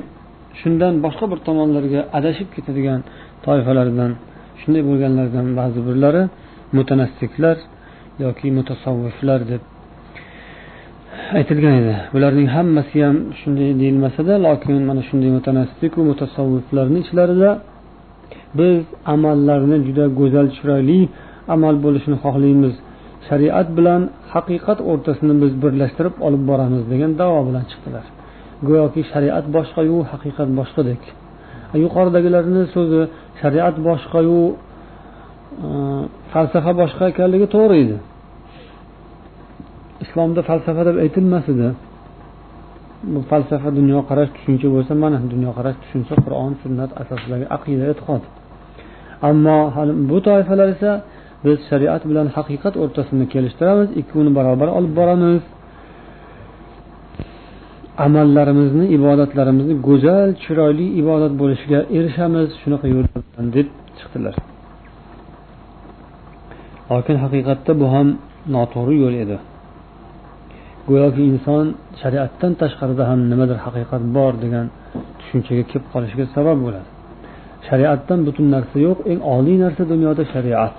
shundan 0.60 0.94
boshqa 1.04 1.24
bir 1.32 1.38
tomonlarga 1.48 2.00
adashib 2.18 2.48
ketadigan 2.56 3.00
toifalardan 3.46 4.12
shunday 4.60 4.82
bo'lganlardan 4.88 5.46
ba'zi 5.58 5.80
birlari 5.88 6.22
mutanassiklar 6.76 7.56
yoki 8.24 8.46
mutasavviflar 8.58 9.40
deb 9.52 9.62
aytilgan 11.38 11.74
edi. 11.80 11.94
Bularning 12.14 12.48
hammasi 12.56 12.96
ham 13.06 13.16
shunday 13.40 13.70
deyilmasada 13.80 14.34
lokin 14.46 14.74
mana 14.88 15.02
shunday 15.08 15.30
mutanassiku 15.38 16.00
mutasavviflarni 16.10 16.98
ichlarida 17.04 17.50
biz 18.58 18.78
amallarni 19.14 19.76
juda 19.86 20.04
go'zal 20.18 20.46
chiroyli 20.56 21.00
amal 21.54 21.74
bo'lishini 21.84 22.16
xohlaymiz. 22.24 22.74
Shariat 23.28 23.68
bilan 23.78 24.02
haqiqat 24.34 24.78
o'rtasini 24.90 25.34
biz 25.42 25.52
birlashtirib 25.62 26.14
olib 26.26 26.42
boramiz 26.50 26.82
degan 26.92 27.12
davo 27.20 27.38
bilan 27.48 27.64
chiqdilar. 27.70 28.04
Go'yoki 28.68 29.02
shariat 29.12 29.44
boshqayu 29.56 29.96
haqiqat 30.12 30.48
boshqadek. 30.58 31.02
Yuqoridagilarni 31.84 32.62
so'zi 32.74 33.00
shariat 33.40 33.76
boshqayu 33.88 34.40
e, 35.66 35.68
falsafa 36.32 36.72
boshqa 36.80 37.04
ekanligi 37.12 37.46
to'g'ri 37.54 37.76
edi. 37.84 37.96
Islomda 40.04 40.40
falsafa 40.50 40.82
deb 40.88 40.96
aytilmas 41.04 41.44
edi. 41.54 41.68
Bu 43.12 43.20
falsafa 43.30 43.68
dunyoqarash 43.80 44.30
tushuncha 44.36 44.68
bo'lsa 44.74 44.92
mana 45.04 45.18
dunyoqarash 45.34 45.78
tushuncha 45.82 46.14
qur'on 46.24 46.52
sunnat 46.62 46.90
asosidagi 47.02 47.46
aqida 47.56 47.84
e'tiqod. 47.92 48.22
Ammo 49.28 49.58
bu 50.10 50.18
toifalar 50.28 50.68
esa 50.76 50.90
biz 51.44 51.58
shariat 51.70 52.02
bilan 52.10 52.26
haqiqat 52.36 52.74
o'rtasini 52.82 53.26
kelishtiramiz 53.34 53.88
ikkovini 54.00 54.32
barobar 54.38 54.68
olib 54.78 54.92
boramiz. 55.00 55.42
Amallarimizni 58.06 58.84
ibodatlarimizni 58.96 59.74
go'zal 59.88 60.28
chiroyli 60.42 60.86
ibodat 61.00 61.32
bo'lishiga 61.40 61.80
erishamiz 61.96 62.48
shunaqa 62.62 62.86
yo'l 62.94 63.06
deb 63.56 63.68
chiqdilar. 63.98 64.34
Lokin 66.90 67.16
haqiqatda 67.24 67.72
bu 67.80 67.86
ham 67.94 68.08
noto'g'ri 68.54 68.96
yo'l 69.04 69.14
edi. 69.24 69.36
Go'yoki 70.88 71.22
inson 71.32 71.64
shariatdan 72.02 72.52
tashqarida 72.62 73.04
ham 73.10 73.20
nimadir 73.30 73.58
haqiqat 73.66 74.02
bor 74.16 74.32
degan 74.44 74.66
tushunchaga 75.18 75.64
kelib 75.70 75.86
qolishiga 75.92 76.24
sabab 76.36 76.58
bo'ladi. 76.64 76.88
Shariatdan 77.68 78.18
butun 78.26 78.46
narsa 78.54 78.76
yo'q 78.86 78.98
eng 79.10 79.20
oliy 79.36 79.56
narsa 79.64 79.82
dunyoda 79.92 80.22
shariat. 80.34 80.74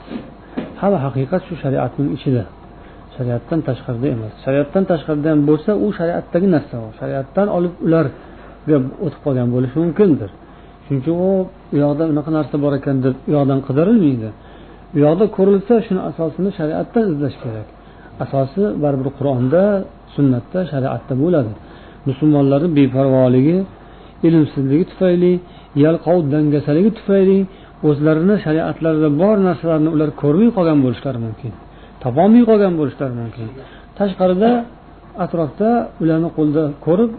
Hamma 0.81 0.99
haqiqat 1.05 1.41
shu 1.47 1.53
shariatning 1.63 2.09
ichida. 2.17 2.43
Shariatdan 3.19 3.59
tashqarida 3.67 4.07
emas. 4.15 4.33
Shariatdan 4.45 4.83
tashqarida 4.91 5.27
ham 5.33 5.41
bo'lsa 5.49 5.71
u 5.85 5.87
shariatdagi 5.99 6.47
narsa 6.55 6.75
u. 6.85 6.87
Shariatdan 6.99 7.47
olib 7.57 7.73
ularga 7.85 8.77
o'tib 9.05 9.19
qolgan 9.25 9.47
bo'lishi 9.55 9.77
mumkindir. 9.83 10.29
Shuning 10.85 11.01
uchun 11.03 11.15
u 11.27 11.31
u 11.73 11.77
yoqda 11.83 12.03
unaqa 12.13 12.31
narsa 12.37 12.55
bor 12.63 12.73
ekan 12.79 12.97
deb 13.05 13.15
u 13.29 13.31
yoqdan 13.37 13.59
qidirilmaydi. 13.67 14.29
U 14.95 14.97
yoqda 15.05 15.25
ko'rilsa 15.37 15.73
shuni 15.85 16.01
asosini 16.09 16.49
shariatdan 16.59 17.03
izlash 17.11 17.37
kerak. 17.43 17.67
Asosi 18.23 18.63
baribir 18.83 19.09
qur'onda 19.17 19.61
sunnatda 20.15 20.59
shariatda 20.71 21.13
bo'ladi. 21.23 21.51
Musulmonlarni 22.09 22.69
beparvoligi 22.79 23.57
ilmsizligi 24.27 24.85
tufayli 24.91 25.33
yalqov 25.85 26.19
dangasaligi 26.33 26.91
tufayli 26.99 27.39
o'zlarini 27.89 28.35
shariatlarida 28.45 29.09
bor 29.21 29.35
narsalarni 29.47 29.89
ular 29.95 30.09
ko'rmay 30.21 30.49
qolgan 30.57 30.77
bo'lishlari 30.85 31.19
mumkin. 31.25 31.53
Topolmay 32.03 32.43
qolgan 32.49 32.73
bo'lishlari 32.79 33.13
mumkin. 33.21 33.47
Tashqarida 33.97 34.51
atrofda 35.23 35.69
ularni 36.01 36.29
qo'lida 36.37 36.63
ko'rib 36.85 37.11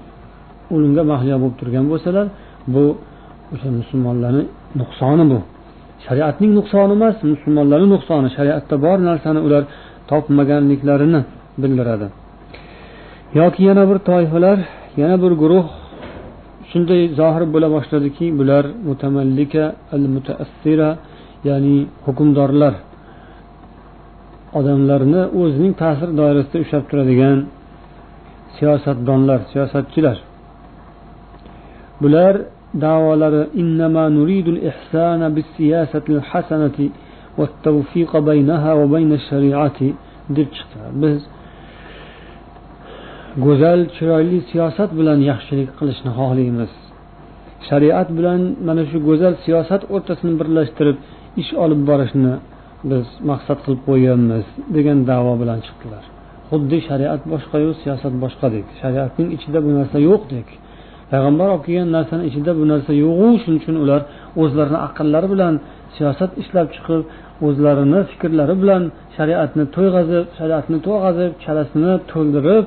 o'limga 0.74 1.02
mahliyo 1.12 1.36
bo'lib 1.42 1.56
turgan 1.60 1.84
bo'lsalar 1.92 2.26
bu 2.74 2.84
o'sha 3.52 3.68
musulmonlarni 3.80 4.42
nuqsoni 4.80 5.24
bu. 5.32 5.38
Shariatning 6.06 6.52
nuqsoni 6.58 6.92
emas 6.98 7.16
musulmonlarni 7.32 7.88
nuqsoni. 7.94 8.28
Shariatda 8.36 8.74
bor 8.84 8.98
narsani 9.08 9.40
ular 9.46 9.62
topmaganliklarini 10.10 11.20
bildiradi. 11.62 12.06
Yoki 13.38 13.60
yana 13.68 13.84
bir 13.90 13.98
toifalar 14.08 14.58
yana 15.00 15.16
bir 15.22 15.32
guruh 15.42 15.66
shunday 16.70 17.02
zohir 17.20 17.44
bo'la 17.54 17.68
boshladiki 17.76 18.26
bular 18.38 18.64
mutamallika 18.88 19.64
al 19.94 20.04
mutaassira 20.14 20.90
ya'ni 21.48 21.76
hukmdorlar. 22.06 22.74
Odamlarni 24.58 25.22
o'zining 25.40 25.74
ta'sir 25.82 26.08
doirasida 26.20 26.58
ushlab 26.64 26.84
turadigan 26.90 27.38
siyosatdonlar 28.56 29.40
siyosatchilar. 29.52 30.18
Bular 32.02 32.34
davolari 32.84 33.42
innama 33.62 34.04
nuridul 34.16 34.60
ihsana 34.70 35.28
bis 35.36 35.46
siyasatil 35.56 36.20
hasanati 36.30 36.86
va 37.38 37.46
tawfiq 37.66 38.10
baynaha 38.28 38.70
va 38.80 38.86
bayna 38.94 39.16
shariati 39.28 39.88
deb 40.36 40.48
chiqdi. 40.56 40.78
Biz 41.02 41.18
go'zal 43.46 43.80
chiroyli 43.96 44.38
siyosat 44.50 44.90
bilan 44.98 45.18
yaxshilik 45.30 45.70
qilishni 45.78 46.10
xohlaymiz 46.18 46.72
shariat 47.68 48.08
bilan 48.18 48.40
mana 48.68 48.82
shu 48.90 48.98
go'zal 49.08 49.34
siyosat 49.44 49.82
o'rtasini 49.94 50.34
birlashtirib 50.40 50.96
ish 51.42 51.50
olib 51.64 51.80
borishni 51.90 52.32
biz 52.90 53.06
maqsad 53.30 53.58
qilib 53.64 53.82
qo'yganmiz 53.88 54.46
degan 54.76 54.98
davo 55.10 55.32
bilan 55.42 55.58
chiqdilar. 55.66 56.04
Xuddi 56.50 56.78
shariat 56.88 57.22
boshqayu 57.32 57.70
siyosat 57.82 58.14
boshqadek 58.24 58.66
shariatning 58.80 59.28
ichida 59.36 59.58
bu 59.66 59.70
narsa 59.78 59.98
yo'qdek 60.08 60.48
payg'ambar 61.10 61.48
olib 61.54 61.64
kelgan 61.66 61.88
narsani 61.96 62.24
ichida 62.30 62.52
bu 62.58 62.64
narsa 62.72 62.92
yo'qu 63.04 63.28
shuning 63.42 63.60
uchun 63.62 63.76
ular 63.84 64.00
o'zlarini 64.42 64.78
aqllari 64.86 65.28
bilan 65.34 65.54
siyosat 65.96 66.30
ishlab 66.42 66.68
chiqib 66.74 67.02
o'zlarini 67.46 68.00
fikrlari 68.10 68.54
bilan 68.62 68.82
shariatni 69.16 69.64
to'yg'azib 69.76 70.24
shariatni 70.38 70.78
to'yg'azib 70.86 71.32
chalasini 71.44 71.92
to'ldirib 72.12 72.64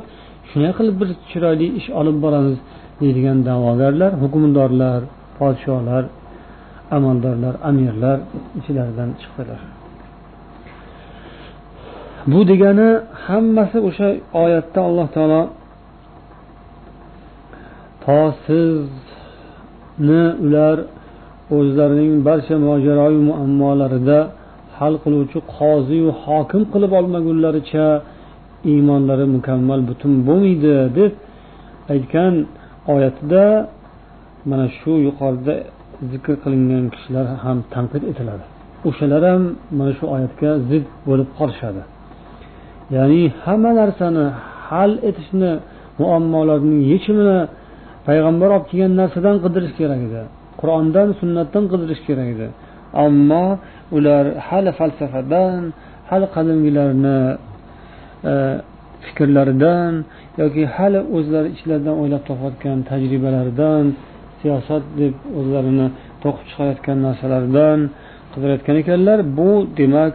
shunday 0.49 0.73
qilib 0.78 0.95
bir 1.02 1.10
chiroyli 1.30 1.67
ish 1.80 1.88
olib 1.99 2.17
boramiz 2.23 2.58
deydigan 3.02 3.38
da'vogarlar 3.49 4.12
hukmdorlar 4.21 5.02
podsholar 5.38 6.04
amaldorlar 6.97 7.56
amirlar 7.69 8.17
ichlaridan 8.60 9.10
chiqdilar. 9.21 9.62
Bu 12.32 12.48
degani 12.48 12.90
hammasi 13.26 13.78
o'sha 13.88 14.08
oyatda 14.44 14.80
alloh 14.88 15.08
taolo 15.16 15.42
to 18.04 18.20
sizni 18.46 20.24
ular 20.46 20.78
o'zlarining 21.58 22.14
barcha 22.28 22.56
mojaroyu 22.68 23.22
muammolarida 23.30 24.20
hal 24.78 24.94
qiluvchi 25.04 25.40
qoziyu 25.58 26.10
hokim 26.24 26.64
qilib 26.74 26.92
olmagunlaricha 27.00 27.86
iymonlari 28.72 29.26
mukammal 29.36 29.82
butun 29.90 30.12
bo'lmaydi 30.28 30.74
deb 30.98 31.12
aytgan 31.94 32.34
oyatida 32.94 33.44
mana 34.50 34.68
shu 34.78 34.92
yuqorida 35.08 35.56
zikr 36.12 36.34
qilingan 36.44 36.86
kishilar 36.94 37.26
ham 37.44 37.58
tanqid 37.74 38.04
etiladi. 38.12 38.46
O'shalar 38.88 39.24
ham 39.32 39.44
mana 39.78 39.92
shu 39.98 40.06
oyatga 40.16 40.50
zid 40.70 40.84
bo'lib 41.08 41.30
qolishadi. 41.40 41.82
Ya'ni 42.96 43.24
hamma 43.46 43.72
narsani 43.82 44.26
hal 44.68 44.92
etishni 45.10 45.52
muammolarning 46.02 46.82
yechimini 46.92 47.40
payg'ambar 48.08 48.50
olib 48.56 48.66
kelgan 48.72 48.94
narsadan 49.02 49.36
qidirish 49.46 49.74
kerak 49.80 50.02
edi. 50.08 50.22
Qur'ondan 50.60 51.08
sunnatdan 51.20 51.64
qidirish 51.72 52.02
kerak 52.08 52.28
edi. 52.36 52.48
Ammo 53.06 53.46
ular 53.98 54.26
hali 54.48 54.72
falsafadan 54.80 55.62
hali 56.10 56.26
qadimgilarni 56.36 57.20
e, 58.32 58.34
fikrlaridan 59.06 59.92
yoki 60.42 60.64
hali 60.76 61.00
o'zlari 61.18 61.50
ichlaridan 61.56 61.96
o'ylab 62.02 62.24
topayotgan 62.30 62.78
tajribalaridan 62.90 63.86
siyosat 64.42 64.84
deb 65.02 65.14
o'zlarini 65.40 65.88
to'qib 66.24 66.46
chiqarayotgan 66.50 66.98
narsalardan 67.08 67.80
qidirayotgan 68.34 68.76
ekanlar 68.82 69.20
bu 69.38 69.50
demak 69.80 70.14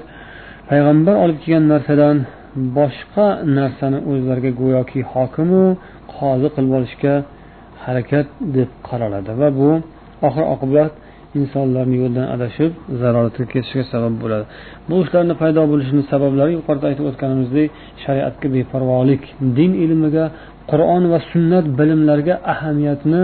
payg'ambar 0.70 1.14
olib 1.24 1.38
kelgan 1.44 1.64
narsadan 1.74 2.16
boshqa 2.78 3.26
narsani 3.58 3.98
o'zlariga 4.10 4.50
go'yoki 4.60 5.00
hokimu 5.12 5.64
qozi 6.14 6.48
qilib 6.54 6.72
olishga 6.78 7.14
harakat 7.84 8.26
deb 8.56 8.70
qaraladi. 8.88 9.30
Va 9.40 9.48
bu 9.58 9.70
oxir 10.26 10.44
oqibat 10.54 10.92
insonlarni 11.40 11.96
yo'ldan 12.02 12.26
adashib 12.34 12.70
zaroratga 13.00 13.44
ketishiga 13.52 13.84
sabab 13.92 14.14
bo'ladi. 14.22 14.44
Bu 14.88 14.94
ishlarni 15.04 15.34
paydo 15.42 15.62
bo'lishini 15.72 16.02
sabablari 16.12 16.50
yuqorida 16.58 16.86
aytib 16.90 17.04
o'tganimizdek 17.10 17.68
shariatga 18.04 18.46
beparvolik 18.56 19.22
din 19.58 19.72
ilmiga 19.84 20.24
qur'on 20.70 21.02
va 21.12 21.18
sunnat 21.30 21.64
bilimlariga 21.78 22.34
ahamiyatni 22.52 23.22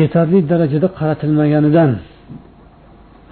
yetarli 0.00 0.38
darajada 0.50 0.88
qaratilmaganidan 0.98 1.90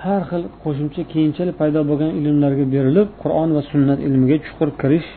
har 0.05 0.23
xil 0.31 0.43
qo'shimcha 0.63 1.03
keyinchalik 1.13 1.55
paydo 1.61 1.81
bo'lgan 1.91 2.11
ilmlarga 2.21 2.65
berilib 2.75 3.09
qur'on 3.23 3.49
va 3.57 3.63
sunnat 3.71 3.99
ilmiga 4.07 4.37
chuqur 4.47 4.69
kirish 4.81 5.11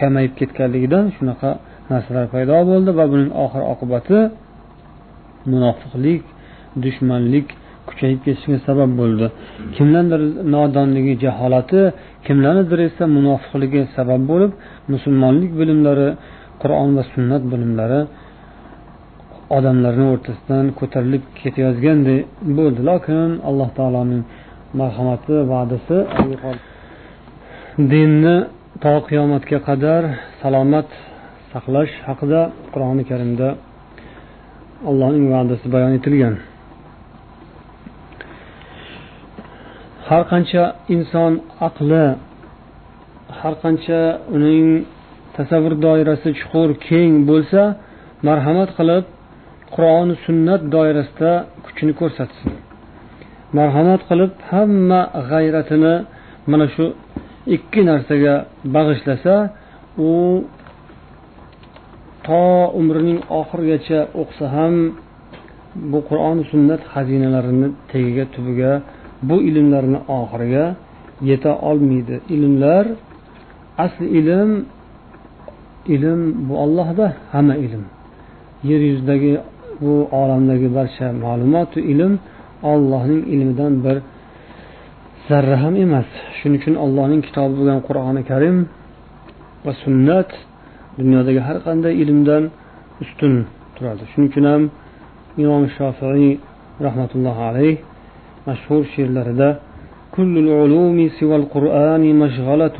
kamayib 0.00 0.32
ketganligidan 0.40 1.04
shunaqa 1.16 1.50
narsalar 1.92 2.26
paydo 2.34 2.56
bo'ldi 2.70 2.90
va 2.98 3.04
buning 3.12 3.30
oxir 3.44 3.62
oqibati 3.72 4.18
munofiqlik 5.52 6.22
dushmanlik 6.84 7.46
kuchayib 7.88 8.20
ketishiga 8.24 8.58
sabab 8.68 8.90
bo'ldi. 9.00 9.26
Kimlarnidir 9.76 10.22
nodonligi 10.54 11.14
jaholati 11.24 11.80
kimlarnidir 12.26 12.78
esa 12.88 13.04
munofiqligi 13.16 13.82
sabab 13.96 14.22
bo'lib 14.30 14.52
musulmonlik 14.92 15.52
bilimlari 15.60 16.08
qur'on 16.62 16.90
va 16.96 17.02
sunnat 17.12 17.42
bilimlari 17.52 18.00
odamlarni 19.56 20.06
o'rtasidan 20.12 20.66
ko'tarilib 20.78 21.24
ketayotganday 21.40 22.20
bo'ldi. 22.58 22.80
Lokin 22.90 23.30
alloh 23.48 23.68
taoloning 23.78 24.22
marhamati 24.80 25.36
va'dasi 25.52 25.96
dinni 27.92 28.36
to 28.82 28.94
qiyomatga 29.08 29.58
qadar 29.68 30.02
salomat 30.40 30.88
saqlash 31.52 31.92
haqida 32.08 32.40
qur'oni 32.72 33.04
karimda 33.10 33.48
allohning 34.90 35.26
va'dasi 35.34 35.66
bayon 35.74 35.92
etilgan. 35.98 36.34
Har 40.08 40.22
qancha 40.32 40.64
inson 40.94 41.32
aqli 41.68 42.04
har 43.40 43.54
qancha 43.64 44.00
uning 44.36 44.66
tasavvur 45.36 45.74
doirasi 45.86 46.28
chuqur 46.40 46.68
keng 46.88 47.12
bo'lsa 47.30 47.62
marhamat 48.28 48.70
qilib 48.78 49.04
qur'oni 49.74 50.14
sunnat 50.26 50.60
doirasida 50.74 51.32
kuchini 51.64 51.92
ko'rsatsin. 52.00 52.52
Marhamat 53.58 54.00
qilib 54.08 54.32
hamma 54.50 55.00
g'ayratini 55.30 55.94
mana 56.50 56.66
shu 56.74 56.84
ikki 57.56 57.80
narsaga 57.90 58.34
bag'ishlasa 58.74 59.34
u 60.08 60.10
to 62.26 62.42
umrining 62.80 63.20
oxirigacha 63.40 64.00
o'qisa 64.20 64.46
ham 64.56 64.74
bu 65.90 65.98
qur'oni 66.08 66.42
sunnat 66.52 66.82
xazinalarini 66.92 67.68
tagiga 67.92 68.24
tubiga 68.34 68.72
bu 69.28 69.36
ilmlarni 69.48 69.98
oxiriga 70.18 70.64
yeta 71.30 71.52
olmaydi. 71.70 72.14
Ilmlar 72.34 72.86
asli 73.84 74.06
ilm 74.18 74.50
ilm 75.94 76.20
bu 76.48 76.54
ollohda 76.64 77.06
hamma 77.32 77.56
ilm. 77.66 77.84
Yer 78.68 78.80
yuzidagi 78.90 79.32
bu 79.81 79.93
olamdagi 80.21 80.67
barcha 80.77 81.07
ma'lumotu 81.23 81.77
ilm 81.91 82.13
ollohning 82.71 83.21
ilmidan 83.33 83.73
bir 83.85 83.97
zarra 85.27 85.57
ham 85.63 85.73
emas 85.85 86.09
shuning 86.37 86.59
uchun 86.61 86.75
allohning 86.85 87.21
kitobi 87.27 87.53
bo'lgan 87.59 87.79
qur'oni 87.87 88.21
karim 88.31 88.57
va 89.65 89.73
sunnat 89.83 90.29
dunyodagi 90.99 91.41
har 91.47 91.57
qanday 91.67 91.93
ilmdan 92.03 92.43
ustun 93.03 93.33
turadi 93.75 94.03
shuning 94.11 94.27
uchun 94.31 94.45
ham 94.51 94.63
imom 95.43 95.63
shofiiy 95.77 96.33
rahmatullohi 96.85 97.41
alayh 97.49 97.75
mashhur 98.47 98.81
she'rlarida 98.93 99.49
كل 100.17 100.33
العلوم 100.45 100.97
سوى 101.19 101.35
القرآن 101.41 102.03
مشغلة 102.23 102.79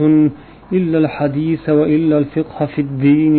إلا 0.78 0.98
الحديث 1.04 1.64
وإلا 1.80 2.16
الفقه 2.18 2.58
في 2.74 2.80
الدين 2.88 3.36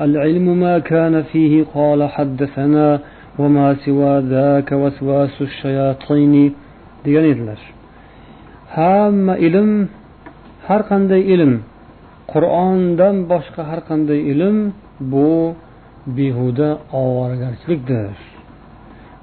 العلم 0.00 0.60
ما 0.60 0.78
كان 0.78 1.22
فيه 1.22 1.64
قال 1.74 2.00
حدثنا 2.08 3.00
وما 3.38 3.76
سوى 3.84 4.14
ذاك 4.20 4.72
وسواس 4.72 5.36
الشياطين 5.40 6.34
degan 7.06 7.24
edilar 7.32 7.60
hamma 8.76 9.34
ilm 9.46 9.70
har 10.66 10.82
qanday 10.90 11.22
ilm 11.34 11.52
qur'ondan 12.32 13.16
boshqa 13.32 13.62
har 13.70 13.80
qanday 13.88 14.20
ilm 14.32 14.56
bu 15.12 15.30
behuda 16.16 16.68
ovoragarchilikdir 17.00 18.16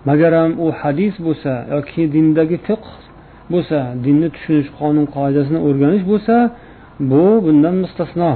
magaram 0.08 0.52
u 0.64 0.68
hadis 0.82 1.16
bo'lsa 1.26 1.52
yoki 1.76 2.04
dindagi 2.14 2.58
fiqh 2.68 2.90
bo'lsa 3.54 3.78
dinni 4.06 4.28
tushunish 4.36 4.70
qonun 4.80 5.06
qoidasini 5.16 5.60
o'rganish 5.68 6.06
bo'lsa 6.12 6.36
bu 7.12 7.26
bundan 7.46 7.76
mustasno 7.84 8.32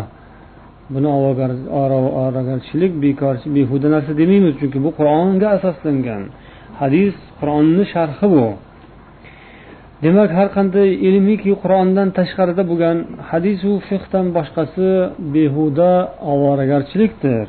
Buni 0.95 1.09
ovoragarchilik 1.19 2.93
bekorchi 3.05 3.49
behuda 3.57 3.89
narsa 3.95 4.13
demaymiz 4.21 4.55
chunki 4.61 4.79
bu 4.87 4.91
qur'onga 4.99 5.49
asoslangan 5.57 6.23
hadis 6.81 7.15
qur'onni 7.39 7.85
sharhi 7.95 8.27
bu. 8.35 8.47
Demak 10.05 10.31
har 10.39 10.49
qanday 10.57 10.89
ilmiki 11.09 11.53
qur'ondan 11.63 12.09
tashqarida 12.19 12.63
bo'lgan 12.71 12.97
hadisu 13.31 13.71
fiqdan 13.89 14.27
boshqasi 14.37 14.89
behuda 15.35 15.93
ovoragarchilikdir. 16.33 17.47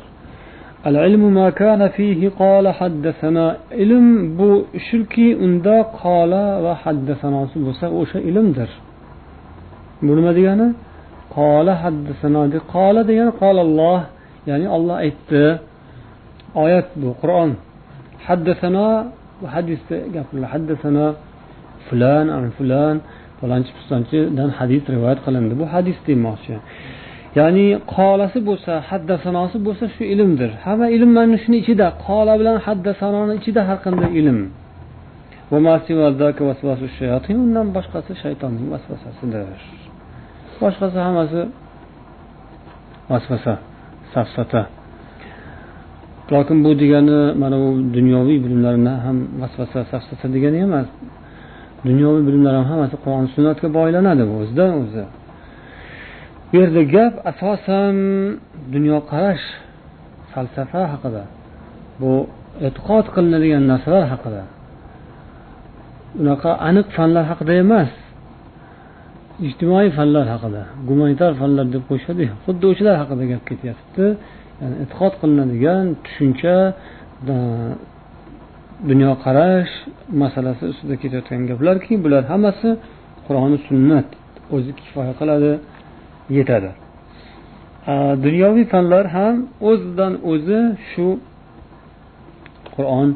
Ilm 3.84 4.04
bu 4.38 4.50
shuki 4.88 5.28
unda 5.44 5.76
qola 6.00 6.44
va 6.64 6.74
haddasanosi 6.84 7.56
bo'lsa 7.66 7.86
o'sha 8.00 8.18
ilmdir. 8.28 8.70
Bu 10.06 10.12
nima 10.18 10.32
degani? 10.38 10.68
Qola 11.36 11.72
haddasano 11.84 12.40
qola 12.74 13.00
degani 13.08 13.32
qololloh 13.42 14.00
ya'ni 14.50 14.66
olloh 14.76 14.96
aytdi. 15.06 15.44
Oyat 16.64 16.88
bu 17.02 17.08
qur'on. 17.22 17.50
Haddasano 18.26 18.88
hadisda 19.54 19.96
gapirlar 20.14 20.48
haddasano 20.54 21.06
fulan 21.86 22.26
an 22.36 22.44
fulan 22.58 22.96
falonchi 23.38 23.72
pistonchidan 23.76 24.50
hadis 24.58 24.82
rivoyat 24.94 25.20
qilindi. 25.26 25.52
Bu 25.60 25.64
hadis 25.74 25.96
demoqchi. 26.06 26.54
Ya'ni 27.38 27.66
qolasi 27.94 28.38
bo'lsa 28.48 28.72
haddasanosi 28.90 29.56
bo'lsa 29.66 29.84
shu 29.94 30.02
ilmdir. 30.14 30.50
Hamma 30.64 30.86
ilm 30.96 31.10
mana 31.18 31.36
shuni 31.42 31.56
ichida 31.62 31.86
qola 32.06 32.32
bilan 32.40 32.56
haddasanoni 32.66 33.34
ichida 33.40 33.60
har 33.68 33.78
qanday 33.84 34.10
ilm. 34.20 34.38
Undan 37.42 37.66
boshqasi 37.76 38.12
shaytonning 38.22 38.66
vasvasasidir. 38.74 39.58
Boshqasi 40.62 40.98
hammasi 41.06 41.40
vasvasa 43.10 43.54
safsata. 44.14 44.62
Lokin 46.32 46.58
bu 46.64 46.70
degani 46.82 47.18
mana 47.42 47.56
bu 47.62 47.68
dunyoviy 47.96 48.38
bilimlarni 48.44 48.92
ham 49.04 49.18
vasvasa 49.40 49.78
safsata 49.92 50.26
degani 50.34 50.58
emas. 50.66 50.88
Dunyoviy 51.88 52.22
bilimlar 52.28 52.54
ham 52.58 52.66
hammasi 52.72 52.96
qur'on 53.04 53.26
sunnatga 53.34 53.68
bog'lanadi 53.78 54.22
bu 54.30 54.34
o'zidan 54.42 54.70
o'zi. 54.82 55.04
Bu 56.48 56.54
yerda 56.62 56.82
gap 56.94 57.14
asosan 57.30 57.96
dunyoqarash 58.74 59.46
falsafa 60.32 60.82
haqida 60.92 61.22
bu 62.00 62.12
e'tiqod 62.66 63.06
qilinadigan 63.14 63.64
narsalar 63.72 64.04
haqida. 64.12 64.42
Unaqa 66.20 66.50
aniq 66.68 66.86
fanlar 66.96 67.24
haqida 67.30 67.52
emas. 67.64 67.90
Ijtimoiy 69.48 69.90
fanlar 69.98 70.26
haqida 70.34 70.62
gumanitar 70.88 71.32
fanlar 71.40 71.66
deb 71.74 71.82
qo'yishadi 71.88 72.24
xuddi 72.44 72.64
o'shalar 72.72 72.96
haqida 73.02 73.24
gap 73.32 73.42
ketyapti. 73.50 74.04
Ya'ni 74.60 74.76
e'tiqod 74.84 75.14
qilinadigan 75.20 75.84
tushuncha 76.04 76.56
dunyoqarash 78.88 79.72
masalasi 80.22 80.62
ustida 80.72 80.94
ketayotgan 81.02 81.42
gaplarki 81.50 81.92
bular 82.04 82.22
hammasi 82.32 82.68
qur'oni 83.26 83.58
sunnat 83.68 84.08
o'zi 84.56 84.70
kifoya 84.80 85.12
qiladi 85.20 85.52
yetadi. 86.36 86.70
Dunyoviy 88.26 88.66
fanlar 88.74 89.04
ham 89.16 89.34
o'zidan 89.70 90.12
o'zi 90.32 90.60
shu 90.90 91.06
qur'on 92.76 93.08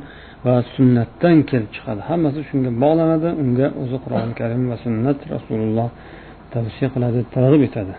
va 0.48 0.56
sunnatdan 0.76 1.38
kelib 1.50 1.70
chiqadi 1.76 2.02
hammasi 2.10 2.40
shunga 2.50 2.72
bog'lanadi 2.84 3.30
unga 3.44 3.68
o'zi 3.82 3.98
qur'oni 4.04 4.34
karim 4.40 4.64
va 4.72 4.78
sunnat 4.86 5.20
rasululloh 5.36 5.90
tavsiya 6.54 6.88
qiladi 6.96 7.20
targ'ib 7.36 7.62
etadi 7.70 7.94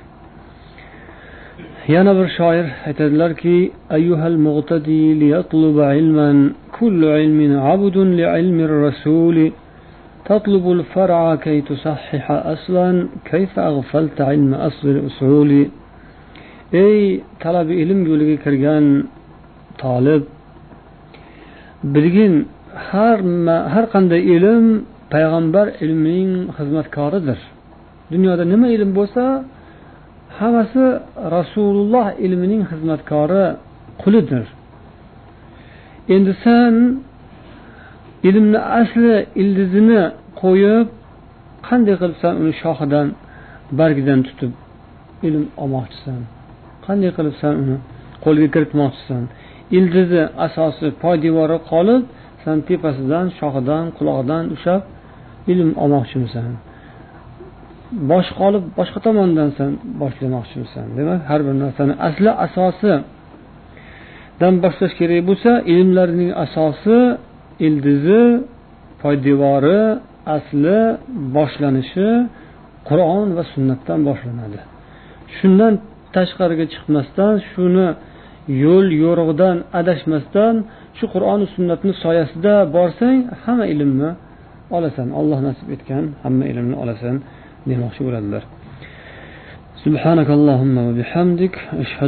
yana 1.95 2.13
bir 2.19 2.29
shoir 2.39 2.67
aytadilarki 2.89 3.57
ayyuhal 3.97 4.39
mug'tadi 4.47 5.01
liyatluba 5.23 5.87
ilman 6.01 6.39
kullu 6.77 7.09
ilmin 7.25 7.53
abdun 7.73 8.09
li 8.19 8.25
ilmi 8.41 8.65
rasuli 8.87 9.49
تطلب 10.31 10.65
الفرع 10.77 11.35
كي 11.45 11.61
تصحح 11.71 12.25
أصلا 12.55 12.89
كيف 13.31 13.53
أغفلت 13.71 14.19
علم 14.29 14.55
أصل 14.69 14.87
الأصول 14.95 15.51
ey 16.73 17.21
talabi 17.43 17.75
ilm 17.83 18.01
yo'liga 18.11 18.37
kirgan 18.45 18.85
tolib 19.83 20.23
bilgin 21.84 22.48
har 22.90 23.18
har 23.74 23.86
qanday 23.94 24.22
ilm 24.36 24.66
payg'ambar 25.14 25.68
ilmining 25.84 26.32
xizmatkoridir. 26.58 27.40
Dunyoda 28.14 28.44
nima 28.54 28.68
ilm 28.76 28.92
bo'lsa 29.00 29.24
hammasi 30.40 30.86
rasululloh 31.36 32.08
ilmining 32.26 32.62
xizmatkori 32.72 33.46
qulidir. 34.02 34.46
Endi 36.16 36.34
sen 36.44 36.74
ilmni 38.30 38.60
asli 38.80 39.16
ildizini 39.42 40.02
qo'yib 40.42 40.88
qanday 41.68 41.96
qilib 42.02 42.18
san 42.24 42.34
uni 42.42 42.54
shoxidan 42.62 43.08
bargidan 43.80 44.20
tutib 44.28 44.52
ilm 45.28 45.44
olmoqchisan? 45.64 46.22
Qanday 46.86 47.12
qilib 47.18 47.36
san 47.42 47.54
uni 47.64 47.78
qo'lga 48.24 48.48
kiritmoqchisan? 48.54 49.24
Ildizi 49.78 50.24
asosi 50.46 50.88
poydevori 51.04 51.58
qolib 51.72 52.02
san 52.44 52.58
tepasidan 52.68 53.26
shoxidan 53.40 53.86
qulog'idan 53.98 54.44
ushlab 54.56 54.82
ilm 55.52 55.70
olmoqchimisan. 55.84 56.52
Boshi 58.12 58.32
qolib 58.42 58.64
boshqa 58.80 59.00
tomondan 59.06 59.50
san 59.58 59.72
boshlamoqchimisan 60.02 60.86
demak 60.98 61.22
har 61.30 61.40
bir 61.48 61.56
narsani 61.64 61.94
asli 62.08 62.32
asosidan 62.46 63.02
boshlash 64.64 64.94
kerak 65.00 65.22
bo'lsa 65.30 65.52
ilmlarning 65.74 66.32
asosi 66.46 66.98
ildizi 67.68 68.24
poydevori 69.02 69.82
asli 70.38 70.80
boshlanishi 71.38 72.10
qur'on 72.90 73.28
va 73.38 73.44
sunnatdan 73.54 74.00
boshlanadi. 74.10 74.60
Shundan 75.38 75.74
tashqariga 76.16 76.66
chiqmasdan 76.74 77.34
shuni 77.52 77.88
yo'l 78.65 78.87
yo'rig'idan 79.05 79.57
adashmasdan 79.81 80.55
shu 80.99 81.05
qur'oni 81.15 81.47
sunnatni 81.55 81.93
soyasida 82.05 82.55
borsang 82.77 83.19
hamma 83.45 83.67
ilmni 83.75 84.11
olasan 84.77 85.09
alloh 85.21 85.39
nasib 85.49 85.69
etgan 85.77 86.05
hamma 86.25 86.45
ilmni 86.53 86.77
olasan 86.83 87.17
demoqchi 87.71 88.03
bo'ladilar 88.09 88.45
سبحانك 89.89 90.31
اللهم 90.39 90.77
وبحمدك 90.89 91.55
أشهد 91.85 92.03